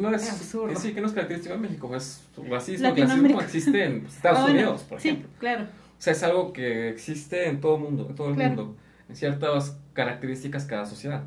no, 0.00 0.14
es, 0.14 0.30
absurdo. 0.30 0.74
sí, 0.76 0.92
que 0.92 1.00
no 1.00 1.06
es 1.06 1.12
característico 1.12 1.54
de 1.54 1.60
México, 1.60 1.94
es 1.94 2.22
racismo, 2.48 2.94
clasismo 2.94 3.40
existe 3.40 3.84
en 3.84 4.06
Estados 4.06 4.40
ah, 4.40 4.50
Unidos, 4.50 4.82
por 4.82 4.98
ejemplo. 4.98 5.28
Sí, 5.28 5.36
claro. 5.38 5.64
O 5.64 6.02
sea, 6.02 6.12
es 6.12 6.22
algo 6.22 6.52
que 6.52 6.88
existe 6.88 7.48
en 7.48 7.60
todo 7.60 7.76
el 7.76 7.82
mundo, 7.82 8.06
en 8.08 8.14
todo 8.14 8.30
el 8.30 8.34
mundo, 8.34 8.76
en 9.08 9.16
ciertas 9.16 9.76
características 9.92 10.64
cada 10.64 10.86
sociedad. 10.86 11.22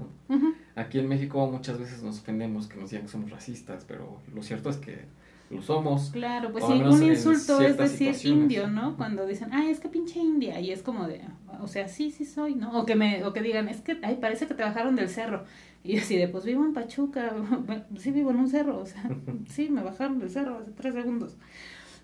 Aquí 0.75 0.97
en 0.97 1.07
México 1.07 1.45
muchas 1.47 1.77
veces 1.77 2.01
nos 2.01 2.19
ofendemos 2.19 2.67
que 2.67 2.77
nos 2.77 2.89
digan 2.89 3.05
que 3.05 3.11
somos 3.11 3.29
racistas, 3.29 3.85
pero 3.87 4.19
lo 4.33 4.41
cierto 4.41 4.69
es 4.69 4.77
que 4.77 5.05
lo 5.51 5.61
somos. 5.61 6.09
Claro, 6.11 6.51
pues 6.51 6.65
sí, 6.65 6.73
un 6.73 7.03
insulto 7.03 7.61
es 7.61 7.77
decir 7.77 8.15
indio, 8.25 8.67
¿no? 8.67 8.97
Cuando 8.97 9.25
dicen, 9.25 9.49
ay, 9.53 9.69
es 9.69 9.79
que 9.79 9.89
pinche 9.89 10.19
india, 10.19 10.59
y 10.59 10.71
es 10.71 10.81
como 10.81 11.07
de, 11.07 11.21
o 11.61 11.67
sea, 11.67 11.87
sí, 11.87 12.11
sí 12.11 12.25
soy, 12.25 12.55
¿no? 12.55 12.79
O 12.79 12.85
que 12.85 12.95
me, 12.95 13.23
o 13.23 13.33
que 13.33 13.41
digan, 13.41 13.69
es 13.69 13.81
que, 13.81 13.99
ay, 14.01 14.17
parece 14.19 14.47
que 14.47 14.53
te 14.53 14.63
bajaron 14.63 14.95
del 14.95 15.09
cerro. 15.09 15.43
Y 15.83 15.97
así 15.97 16.15
de, 16.15 16.27
pues 16.29 16.45
vivo 16.45 16.63
en 16.63 16.73
Pachuca, 16.73 17.33
sí 17.97 18.11
vivo 18.11 18.31
en 18.31 18.37
un 18.37 18.49
cerro, 18.49 18.79
o 18.79 18.85
sea, 18.85 19.03
sí, 19.49 19.69
me 19.69 19.83
bajaron 19.83 20.19
del 20.19 20.29
cerro 20.29 20.57
hace 20.57 20.71
tres 20.71 20.93
segundos, 20.93 21.35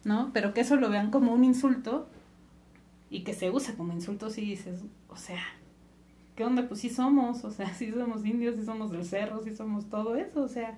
¿no? 0.04 0.32
Pero 0.34 0.54
que 0.54 0.62
eso 0.62 0.76
lo 0.76 0.90
vean 0.90 1.12
como 1.12 1.34
un 1.34 1.44
insulto 1.44 2.10
y 3.10 3.24
que 3.24 3.34
se 3.34 3.50
usa 3.50 3.76
como 3.76 3.94
insulto 3.94 4.30
si 4.30 4.42
dices, 4.42 4.84
o 5.08 5.16
sea, 5.16 5.42
¿qué 6.36 6.44
onda? 6.44 6.68
Pues 6.68 6.82
sí 6.82 6.90
somos, 6.90 7.44
o 7.46 7.52
sea, 7.52 7.74
sí 7.74 7.92
somos 7.92 8.26
indios, 8.26 8.56
sí 8.56 8.66
somos 8.66 8.92
del 8.92 9.06
cerro, 9.06 9.42
sí 9.44 9.56
somos 9.56 9.90
todo 9.90 10.16
eso, 10.16 10.44
o 10.44 10.48
sea, 10.50 10.78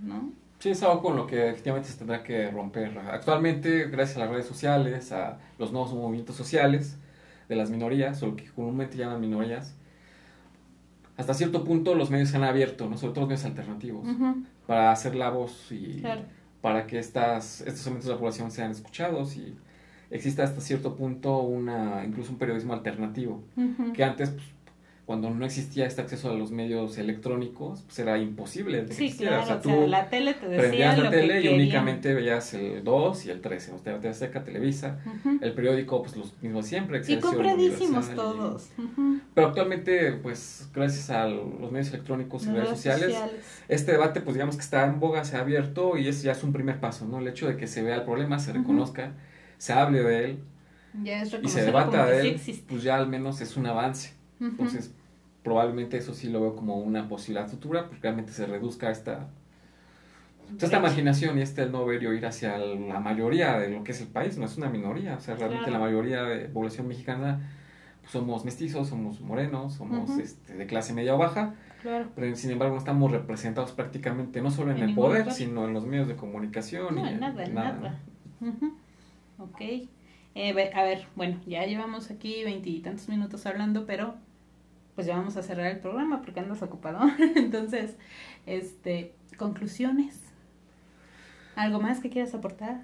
¿no? 0.00 0.32
Sí, 0.60 0.70
es 0.70 0.82
algo 0.82 1.02
con 1.02 1.16
lo 1.16 1.26
que 1.26 1.50
efectivamente 1.50 1.88
se 1.88 1.98
tendrá 1.98 2.22
que 2.22 2.50
romper. 2.50 2.98
Actualmente, 2.98 3.88
gracias 3.88 4.16
a 4.16 4.20
las 4.20 4.30
redes 4.30 4.46
sociales, 4.46 5.12
a 5.12 5.38
los 5.58 5.72
nuevos 5.72 5.92
movimientos 5.92 6.36
sociales 6.36 6.96
de 7.48 7.56
las 7.56 7.68
minorías, 7.68 8.22
o 8.22 8.28
lo 8.28 8.36
que 8.36 8.46
comúnmente 8.46 8.96
llaman 8.96 9.20
minorías, 9.20 9.74
hasta 11.16 11.34
cierto 11.34 11.64
punto 11.64 11.94
los 11.94 12.10
medios 12.10 12.30
se 12.30 12.36
han 12.36 12.44
abierto, 12.44 12.88
¿no? 12.88 12.96
sobre 12.96 13.12
todo 13.12 13.20
los 13.22 13.28
medios 13.28 13.44
alternativos, 13.44 14.06
para 14.66 14.90
hacer 14.90 15.14
la 15.14 15.30
voz 15.30 15.70
y 15.70 16.02
para 16.60 16.86
que 16.86 16.98
estas, 16.98 17.60
estos 17.60 17.80
segmentos 17.80 18.06
de 18.06 18.14
la 18.14 18.18
población 18.18 18.50
sean 18.50 18.70
escuchados 18.70 19.36
y 19.36 19.54
exista 20.10 20.44
hasta 20.44 20.60
cierto 20.60 20.96
punto 20.96 21.38
una 21.38 22.04
incluso 22.04 22.32
un 22.32 22.38
periodismo 22.38 22.72
alternativo, 22.72 23.42
que 23.94 24.04
antes 24.04 24.30
pues, 24.30 24.46
cuando 25.06 25.28
no 25.28 25.44
existía 25.44 25.84
este 25.86 26.00
acceso 26.00 26.30
a 26.30 26.34
los 26.34 26.50
medios 26.50 26.96
electrónicos, 26.96 27.82
pues 27.82 27.98
era 27.98 28.16
imposible. 28.16 28.90
sí, 28.90 29.12
claro, 29.12 29.42
o 29.42 29.62
sea, 29.62 29.86
la 29.86 30.08
tele 30.08 30.32
te 30.32 30.48
decía 30.48 30.96
la 30.96 31.10
tele 31.10 31.42
y 31.42 31.48
únicamente 31.48 32.14
veías 32.14 32.54
el 32.54 32.82
2 32.82 33.26
y 33.26 33.30
el 33.30 33.42
13, 33.42 33.72
o 33.72 33.78
sea, 33.78 34.00
te 34.00 34.14
Seca, 34.14 34.44
Televisa, 34.44 35.00
el 35.42 35.52
periódico, 35.52 36.02
pues 36.02 36.16
los 36.16 36.32
mismos 36.42 36.66
siempre. 36.66 37.02
Y 37.06 37.16
compradísimos 37.16 38.08
todos. 38.14 38.70
Pero 39.34 39.48
actualmente, 39.48 40.12
pues 40.12 40.70
gracias 40.74 41.10
a 41.10 41.26
los 41.26 41.70
medios 41.70 41.88
electrónicos 41.88 42.46
y 42.46 42.50
redes 42.50 42.70
sociales, 42.70 43.14
este 43.68 43.92
debate, 43.92 44.22
pues 44.22 44.34
digamos 44.34 44.56
que 44.56 44.62
está 44.62 44.86
en 44.86 45.00
boga, 45.00 45.24
se 45.24 45.36
ha 45.36 45.40
abierto 45.40 45.98
y 45.98 46.08
es 46.08 46.22
ya 46.22 46.32
es 46.32 46.42
un 46.42 46.54
primer 46.54 46.80
paso, 46.80 47.04
¿no? 47.04 47.18
El 47.18 47.28
hecho 47.28 47.46
de 47.46 47.58
que 47.58 47.66
se 47.66 47.82
vea 47.82 47.96
el 47.96 48.02
problema, 48.04 48.38
se 48.38 48.54
reconozca, 48.54 49.12
se 49.58 49.74
hable 49.74 50.02
de 50.02 50.24
él 50.24 50.38
y 51.42 51.48
se 51.48 51.62
debata 51.62 52.06
de 52.06 52.20
él, 52.22 52.40
pues 52.66 52.82
ya 52.82 52.96
al 52.96 53.06
menos 53.06 53.42
es 53.42 53.58
un 53.58 53.66
avance. 53.66 54.13
Entonces, 54.40 54.92
probablemente 55.42 55.96
eso 55.96 56.14
sí 56.14 56.28
lo 56.28 56.40
veo 56.40 56.56
como 56.56 56.76
una 56.76 57.08
posibilidad 57.08 57.48
futura, 57.48 57.86
porque 57.86 58.02
realmente 58.02 58.32
se 58.32 58.46
reduzca 58.46 58.90
esta, 58.90 59.28
esta 60.58 60.78
imaginación 60.78 61.38
y 61.38 61.42
este 61.42 61.66
no 61.66 61.84
ver 61.84 62.02
y 62.02 62.06
oír 62.06 62.26
hacia 62.26 62.58
la 62.58 63.00
mayoría 63.00 63.58
de 63.58 63.70
lo 63.70 63.84
que 63.84 63.92
es 63.92 64.00
el 64.00 64.08
país, 64.08 64.38
no 64.38 64.46
es 64.46 64.56
una 64.56 64.68
minoría, 64.68 65.16
o 65.16 65.20
sea, 65.20 65.36
realmente 65.36 65.70
la 65.70 65.78
mayoría 65.78 66.24
de 66.24 66.48
población 66.48 66.88
mexicana 66.88 67.40
pues, 68.00 68.12
somos 68.12 68.44
mestizos, 68.44 68.88
somos 68.88 69.20
morenos, 69.20 69.74
somos 69.74 70.10
este, 70.18 70.54
de 70.54 70.66
clase 70.66 70.92
media 70.94 71.14
o 71.14 71.18
baja, 71.18 71.54
pero 72.14 72.34
sin 72.36 72.50
embargo 72.50 72.74
no 72.74 72.78
estamos 72.78 73.10
representados 73.10 73.72
prácticamente 73.72 74.40
no 74.40 74.50
solo 74.50 74.72
en, 74.72 74.78
el 74.78 74.94
poder, 74.94 75.30
sino 75.30 75.66
en 75.66 75.74
los 75.74 75.84
medios 75.84 76.08
de 76.08 76.16
comunicación. 76.16 76.94
No, 76.94 77.10
y 77.10 77.14
nada, 77.14 77.44
en 77.44 77.54
nada. 77.54 78.00
Ok. 79.38 79.60
Eh, 80.34 80.70
a 80.74 80.82
ver, 80.82 81.06
bueno, 81.14 81.40
ya 81.46 81.64
llevamos 81.64 82.10
aquí 82.10 82.42
veintitantos 82.42 83.08
minutos 83.08 83.46
hablando, 83.46 83.86
pero 83.86 84.14
pues 84.94 85.06
ya 85.06 85.16
vamos 85.16 85.36
a 85.36 85.42
cerrar 85.42 85.66
el 85.66 85.78
programa 85.78 86.22
porque 86.22 86.40
andas 86.40 86.62
ocupado. 86.62 87.00
Entonces, 87.36 87.96
este, 88.46 89.14
conclusiones. 89.36 90.20
¿Algo 91.56 91.80
más 91.80 92.00
que 92.00 92.10
quieras 92.10 92.34
aportar? 92.34 92.82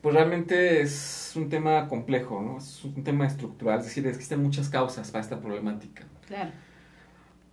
Pues 0.00 0.14
realmente 0.14 0.80
es 0.80 1.32
un 1.36 1.48
tema 1.48 1.88
complejo, 1.88 2.40
¿no? 2.40 2.58
Es 2.58 2.84
un 2.84 3.02
tema 3.02 3.26
estructural, 3.26 3.80
es 3.80 3.86
decir, 3.86 4.06
existen 4.06 4.42
muchas 4.42 4.68
causas 4.68 5.10
para 5.10 5.22
esta 5.22 5.40
problemática. 5.40 6.04
Claro. 6.26 6.52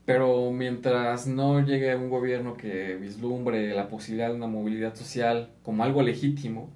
Pero 0.05 0.51
mientras 0.51 1.27
no 1.27 1.61
llegue 1.61 1.95
un 1.95 2.09
gobierno 2.09 2.55
que 2.55 2.95
vislumbre 2.95 3.73
la 3.73 3.87
posibilidad 3.87 4.29
de 4.29 4.35
una 4.35 4.47
movilidad 4.47 4.95
social 4.95 5.49
como 5.63 5.83
algo 5.83 6.01
legítimo 6.01 6.69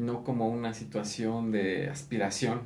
y 0.00 0.02
no 0.02 0.24
como 0.24 0.48
una 0.48 0.72
situación 0.72 1.52
de 1.52 1.90
aspiración 1.90 2.62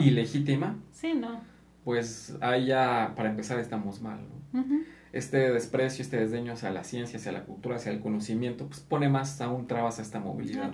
ilegítima, 0.00 0.76
sí, 0.92 1.14
no 1.14 1.54
pues 1.84 2.34
ahí 2.40 2.66
ya, 2.66 3.12
para 3.14 3.28
empezar, 3.28 3.58
estamos 3.58 4.00
mal. 4.00 4.18
¿no? 4.52 4.62
Este 5.12 5.52
desprecio, 5.52 6.02
este 6.02 6.16
desdeño 6.16 6.54
hacia 6.54 6.70
la 6.70 6.82
ciencia, 6.82 7.18
hacia 7.18 7.30
la 7.30 7.44
cultura, 7.44 7.76
hacia 7.76 7.92
el 7.92 8.00
conocimiento, 8.00 8.66
pues 8.66 8.80
pone 8.80 9.08
más 9.08 9.40
aún 9.40 9.66
trabas 9.66 9.98
a 9.98 10.02
esta 10.02 10.18
movilidad. 10.18 10.72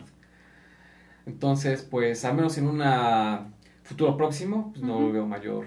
Entonces, 1.27 1.83
pues 1.83 2.25
al 2.25 2.37
menos 2.37 2.57
en 2.57 2.69
un 2.69 2.83
futuro 3.83 4.17
próximo, 4.17 4.71
pues 4.73 4.83
no 4.83 5.13
veo 5.13 5.27
mayor 5.27 5.67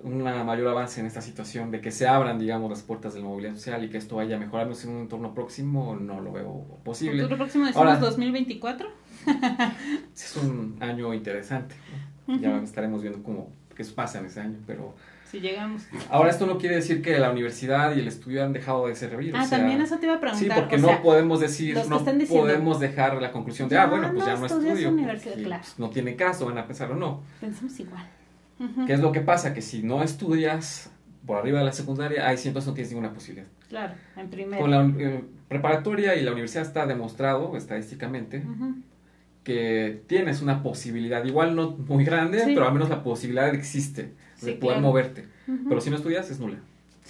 una 0.00 0.44
mayor 0.44 0.68
avance 0.68 1.00
en 1.00 1.06
esta 1.06 1.20
situación 1.20 1.72
de 1.72 1.80
que 1.80 1.90
se 1.90 2.06
abran, 2.06 2.38
digamos, 2.38 2.70
las 2.70 2.82
puertas 2.82 3.14
de 3.14 3.20
la 3.20 3.26
movilidad 3.26 3.54
social 3.54 3.82
y 3.82 3.88
que 3.88 3.98
esto 3.98 4.16
vaya 4.16 4.38
mejorando 4.38 4.76
en 4.80 4.90
un 4.90 5.00
entorno 5.02 5.34
próximo, 5.34 5.96
no 5.96 6.20
lo 6.20 6.32
veo 6.32 6.78
posible. 6.84 7.22
¿Futuro 7.22 7.36
próximo 7.38 7.66
decimos 7.66 8.00
2024? 8.00 8.88
Es 10.14 10.36
un 10.36 10.76
año 10.80 11.14
interesante. 11.14 11.74
Ya 12.26 12.58
estaremos 12.62 13.02
viendo 13.02 13.22
cómo 13.22 13.50
eso 13.82 13.94
pasa 13.94 14.18
en 14.18 14.26
ese 14.26 14.40
año, 14.40 14.58
pero... 14.66 14.94
Si 15.30 15.40
llegamos. 15.40 15.86
Ahora, 16.10 16.30
esto 16.30 16.46
no 16.46 16.56
quiere 16.56 16.76
decir 16.76 17.02
que 17.02 17.18
la 17.18 17.30
universidad 17.30 17.94
y 17.94 18.00
el 18.00 18.08
estudio 18.08 18.42
han 18.42 18.54
dejado 18.54 18.88
de 18.88 18.96
servir. 18.96 19.34
Ah, 19.36 19.46
también 19.48 19.80
eso 19.80 19.98
te 19.98 20.06
iba 20.06 20.14
a 20.14 20.20
preguntar. 20.20 20.48
Sí, 20.48 20.54
porque 20.54 20.78
no 20.78 21.02
podemos 21.02 21.40
decir, 21.40 21.76
no 21.86 22.02
podemos 22.28 22.80
dejar 22.80 23.20
la 23.20 23.30
conclusión 23.30 23.68
de, 23.68 23.76
ah, 23.76 23.86
bueno, 23.86 24.10
pues 24.12 24.24
ya 24.24 24.36
no 24.36 24.46
estudio. 24.46 24.96
Pues, 24.96 25.78
no 25.78 25.90
tiene 25.90 26.16
caso, 26.16 26.46
van 26.46 26.56
a 26.56 26.66
pensar 26.66 26.90
o 26.92 26.96
no. 26.96 27.22
Pensamos 27.40 27.78
igual. 27.78 28.08
¿Qué 28.86 28.94
es 28.94 29.00
lo 29.00 29.12
que 29.12 29.20
pasa? 29.20 29.52
Que 29.52 29.60
si 29.60 29.82
no 29.82 30.02
estudias 30.02 30.90
por 31.26 31.36
arriba 31.36 31.58
de 31.58 31.66
la 31.66 31.72
secundaria, 31.72 32.26
ahí 32.26 32.38
sí 32.38 32.48
entonces 32.48 32.68
no 32.68 32.74
tienes 32.74 32.90
ninguna 32.90 33.12
posibilidad. 33.12 33.46
Claro, 33.68 33.94
en 34.16 34.30
primero. 34.30 34.62
Con 34.62 34.70
la 34.70 34.82
eh, 34.98 35.24
preparatoria 35.46 36.16
y 36.16 36.22
la 36.22 36.32
universidad 36.32 36.64
está 36.64 36.86
demostrado 36.86 37.54
estadísticamente 37.54 38.42
que 39.48 40.02
tienes 40.06 40.42
una 40.42 40.62
posibilidad, 40.62 41.24
igual 41.24 41.56
no 41.56 41.70
muy 41.70 42.04
grande, 42.04 42.42
pero 42.44 42.66
al 42.66 42.74
menos 42.74 42.90
la 42.90 43.02
posibilidad 43.02 43.48
existe 43.54 44.12
de 44.42 44.52
poder 44.52 44.82
moverte. 44.82 45.26
Pero 45.66 45.80
si 45.80 45.88
no 45.88 45.96
estudias 45.96 46.30
es 46.30 46.38
nula. 46.38 46.58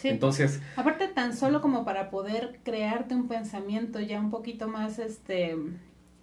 Entonces, 0.05 0.61
aparte 0.77 1.09
tan 1.09 1.37
solo 1.37 1.61
como 1.61 1.85
para 1.85 2.11
poder 2.11 2.61
crearte 2.63 3.17
un 3.17 3.27
pensamiento 3.27 3.99
ya 3.99 4.21
un 4.21 4.31
poquito 4.31 4.69
más 4.69 5.01
este 5.01 5.57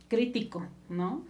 crítico, 0.08 0.66
¿no? 0.88 1.26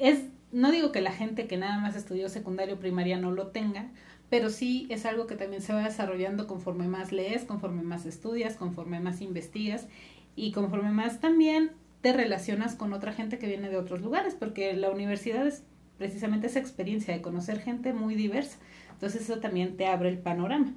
Es 0.00 0.24
no 0.50 0.72
digo 0.72 0.90
que 0.90 1.00
la 1.00 1.12
gente 1.12 1.46
que 1.46 1.56
nada 1.56 1.78
más 1.78 1.94
estudió 1.94 2.28
secundario 2.28 2.80
primaria 2.80 3.16
no 3.16 3.30
lo 3.30 3.52
tenga, 3.52 3.86
pero 4.30 4.50
sí 4.50 4.88
es 4.90 5.06
algo 5.06 5.28
que 5.28 5.36
también 5.36 5.62
se 5.62 5.72
va 5.72 5.84
desarrollando 5.84 6.48
conforme 6.48 6.88
más 6.88 7.12
lees, 7.12 7.44
conforme 7.44 7.82
más 7.82 8.04
estudias, 8.04 8.56
conforme 8.56 8.98
más 8.98 9.20
investigas 9.20 9.86
y 10.34 10.50
conforme 10.50 10.90
más 10.90 11.20
también 11.20 11.70
te 12.04 12.12
relacionas 12.12 12.74
con 12.74 12.92
otra 12.92 13.14
gente 13.14 13.38
que 13.38 13.46
viene 13.46 13.70
de 13.70 13.78
otros 13.78 14.02
lugares, 14.02 14.36
porque 14.38 14.74
la 14.74 14.90
universidad 14.90 15.46
es 15.46 15.62
precisamente 15.96 16.48
esa 16.48 16.58
experiencia 16.58 17.14
de 17.14 17.22
conocer 17.22 17.60
gente 17.60 17.94
muy 17.94 18.14
diversa. 18.14 18.58
Entonces 18.92 19.22
eso 19.22 19.38
también 19.40 19.78
te 19.78 19.86
abre 19.86 20.10
el 20.10 20.18
panorama. 20.18 20.74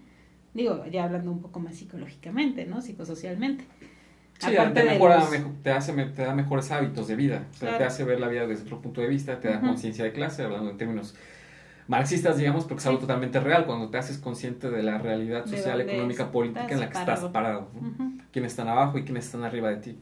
Digo, 0.54 0.86
ya 0.90 1.04
hablando 1.04 1.30
un 1.30 1.42
poco 1.42 1.60
más 1.60 1.76
psicológicamente, 1.76 2.66
¿no? 2.66 2.80
Psicosocialmente. 2.80 3.66
Sí, 4.40 4.52
te, 4.74 4.84
mejora, 4.86 5.28
te, 5.64 5.72
hace, 5.72 5.92
te 5.92 6.22
da 6.22 6.34
mejores 6.34 6.72
hábitos 6.72 7.10
de 7.10 7.18
vida, 7.18 7.44
o 7.52 7.54
sea, 7.56 7.78
te 7.78 7.84
hace 7.84 8.06
ver 8.06 8.22
la 8.22 8.30
vida 8.30 8.48
desde 8.48 8.64
otro 8.64 8.80
punto 8.80 9.02
de 9.02 9.08
vista, 9.08 9.38
te 9.42 9.50
da 9.50 9.60
conciencia 9.60 10.06
de 10.06 10.14
clase, 10.14 10.44
hablando 10.44 10.72
en 10.72 10.78
términos 10.78 11.14
marxistas, 11.90 12.38
digamos, 12.38 12.64
porque 12.64 12.80
es 12.80 12.88
algo 12.88 13.00
totalmente 13.00 13.42
real, 13.42 13.66
cuando 13.66 13.90
te 13.90 13.98
haces 13.98 14.18
consciente 14.18 14.70
de 14.70 14.82
la 14.82 14.98
realidad 14.98 15.46
social, 15.46 15.82
económica, 15.82 16.32
política 16.32 16.70
en 16.70 16.80
la 16.80 16.90
que 16.90 16.98
estás 16.98 17.20
parado, 17.26 17.70
quiénes 18.32 18.54
están 18.54 18.70
abajo 18.70 18.98
y 18.98 19.04
quiénes 19.04 19.26
están 19.26 19.44
arriba 19.44 19.72
de 19.72 19.78
ti. 19.78 20.00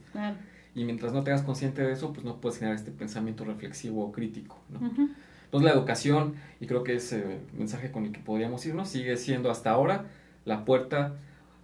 Y 0.76 0.84
mientras 0.84 1.12
no 1.12 1.24
te 1.24 1.30
hagas 1.32 1.42
consciente 1.42 1.82
de 1.82 1.92
eso, 1.92 2.12
pues 2.12 2.24
no 2.24 2.36
puedes 2.36 2.58
generar 2.58 2.76
este 2.76 2.92
pensamiento 2.92 3.44
reflexivo 3.44 4.04
o 4.04 4.12
crítico. 4.12 4.58
¿no? 4.68 4.78
Entonces 5.46 5.64
la 5.64 5.72
educación, 5.72 6.34
y 6.60 6.66
creo 6.66 6.84
que 6.84 6.96
ese 6.96 7.22
el 7.22 7.58
mensaje 7.58 7.90
con 7.90 8.04
el 8.04 8.12
que 8.12 8.20
podríamos 8.20 8.64
irnos, 8.66 8.88
sigue 8.88 9.16
siendo 9.16 9.50
hasta 9.50 9.70
ahora 9.70 10.04
la 10.44 10.66
puerta 10.66 11.14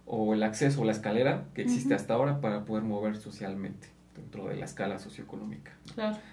o 0.07 0.33
el 0.33 0.41
acceso 0.41 0.81
o 0.81 0.85
la 0.85 0.91
escalera 0.93 1.45
que 1.53 1.61
existe 1.61 1.93
hasta 1.93 2.15
ahora 2.15 2.41
para 2.41 2.65
poder 2.65 2.83
mover 2.83 3.15
socialmente 3.15 3.87
dentro 4.15 4.47
de 4.47 4.55
la 4.55 4.65
escala 4.65 4.97
socioeconómica. 4.97 5.71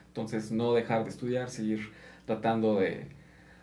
Entonces, 0.08 0.50
no 0.50 0.72
dejar 0.72 1.04
de 1.04 1.10
estudiar, 1.10 1.50
seguir 1.50 1.90
tratando 2.24 2.80
de 2.80 3.08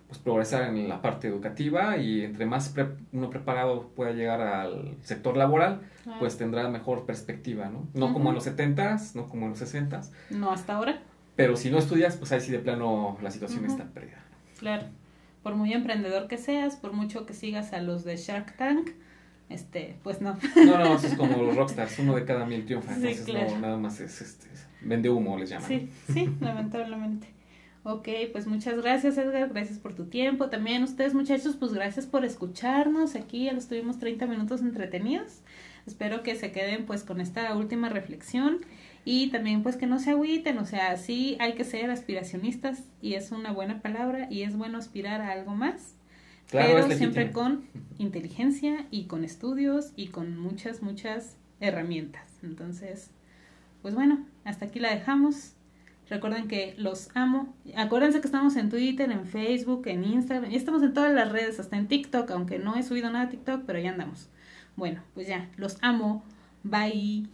pues, 0.07 0.19
progresar 0.19 0.69
en 0.69 0.87
la 0.87 1.01
parte 1.01 1.27
educativa 1.27 1.97
y 1.97 2.23
entre 2.23 2.45
más 2.45 2.73
uno 3.11 3.29
preparado 3.29 3.89
pueda 3.95 4.11
llegar 4.11 4.41
al 4.41 4.95
sector 5.01 5.35
laboral, 5.35 5.81
pues 6.19 6.37
tendrá 6.37 6.67
mejor 6.69 7.05
perspectiva, 7.05 7.69
¿no? 7.69 7.87
No 7.93 8.13
como 8.13 8.29
en 8.29 8.35
los 8.35 8.47
70s, 8.47 9.15
no 9.15 9.27
como 9.27 9.45
en 9.45 9.51
los 9.51 9.61
60s. 9.61 10.09
No 10.29 10.51
hasta 10.51 10.75
ahora. 10.75 11.01
Pero 11.35 11.57
si 11.57 11.69
no 11.69 11.77
estudias, 11.77 12.15
pues 12.15 12.31
ahí 12.31 12.39
sí 12.39 12.51
de 12.51 12.59
plano 12.59 13.17
la 13.21 13.31
situación 13.31 13.65
está 13.65 13.85
perdida. 13.85 14.23
Claro. 14.59 14.85
Por 15.43 15.55
muy 15.55 15.73
emprendedor 15.73 16.27
que 16.27 16.37
seas, 16.37 16.75
por 16.75 16.93
mucho 16.93 17.25
que 17.25 17.33
sigas 17.33 17.73
a 17.73 17.81
los 17.81 18.03
de 18.03 18.17
Shark 18.17 18.57
Tank, 18.57 18.89
este, 19.49 19.97
pues 20.03 20.21
no. 20.21 20.37
No, 20.65 20.77
no, 20.79 20.95
eso 20.95 21.07
es 21.07 21.15
como 21.15 21.41
los 21.43 21.55
rockstars, 21.55 21.99
uno 21.99 22.15
de 22.15 22.25
cada 22.25 22.45
mil 22.45 22.65
triunfa, 22.65 22.95
entonces 22.95 23.27
no, 23.27 23.59
nada 23.59 23.77
más 23.77 23.99
es 23.99 24.21
este, 24.21 24.47
vende 24.81 25.09
humo, 25.09 25.37
les 25.37 25.49
llaman. 25.49 25.67
Sí, 25.67 25.89
sí, 26.11 26.29
lamentablemente. 26.41 27.36
Ok, 27.89 28.09
pues 28.33 28.47
muchas 28.47 28.75
gracias 28.81 29.17
Edgar, 29.17 29.47
gracias 29.47 29.79
por 29.79 29.93
tu 29.93 30.07
tiempo. 30.07 30.49
También 30.49 30.83
ustedes 30.83 31.13
muchachos, 31.13 31.55
pues 31.55 31.73
gracias 31.73 32.05
por 32.05 32.25
escucharnos. 32.25 33.15
Aquí 33.15 33.45
ya 33.45 33.53
los 33.53 33.69
tuvimos 33.69 33.97
30 33.97 34.25
minutos 34.25 34.59
entretenidos. 34.59 35.39
Espero 35.85 36.21
que 36.21 36.35
se 36.35 36.51
queden 36.51 36.85
pues 36.85 37.03
con 37.03 37.21
esta 37.21 37.55
última 37.55 37.87
reflexión 37.87 38.59
y 39.05 39.29
también 39.29 39.63
pues 39.63 39.77
que 39.77 39.87
no 39.87 39.99
se 39.99 40.11
agüiten, 40.11 40.57
o 40.57 40.65
sea, 40.65 40.97
sí 40.97 41.37
hay 41.39 41.53
que 41.53 41.63
ser 41.63 41.89
aspiracionistas 41.89 42.83
y 43.01 43.13
es 43.13 43.31
una 43.31 43.53
buena 43.53 43.81
palabra 43.81 44.27
y 44.29 44.41
es 44.41 44.57
bueno 44.57 44.77
aspirar 44.77 45.21
a 45.21 45.31
algo 45.31 45.55
más 45.55 45.97
pero 46.51 46.89
siempre 46.91 47.31
con 47.31 47.65
inteligencia 47.97 48.85
y 48.91 49.05
con 49.05 49.23
estudios 49.23 49.91
y 49.95 50.07
con 50.07 50.37
muchas, 50.37 50.81
muchas 50.81 51.35
herramientas. 51.59 52.23
Entonces, 52.43 53.11
pues 53.81 53.95
bueno, 53.95 54.25
hasta 54.45 54.65
aquí 54.65 54.79
la 54.79 54.93
dejamos. 54.93 55.53
Recuerden 56.09 56.47
que 56.47 56.73
los 56.77 57.09
amo. 57.15 57.53
Acuérdense 57.75 58.21
que 58.21 58.27
estamos 58.27 58.55
en 58.55 58.69
Twitter, 58.69 59.11
en 59.11 59.25
Facebook, 59.25 59.87
en 59.87 60.03
Instagram. 60.03 60.51
Estamos 60.51 60.81
en 60.83 60.93
todas 60.93 61.13
las 61.13 61.31
redes, 61.31 61.59
hasta 61.59 61.77
en 61.77 61.87
TikTok, 61.87 62.29
aunque 62.31 62.59
no 62.59 62.75
he 62.75 62.83
subido 62.83 63.09
nada 63.09 63.25
a 63.25 63.29
TikTok, 63.29 63.63
pero 63.65 63.79
ya 63.79 63.91
andamos. 63.91 64.29
Bueno, 64.75 65.01
pues 65.13 65.27
ya, 65.27 65.49
los 65.57 65.77
amo. 65.81 66.23
Bye. 66.63 67.27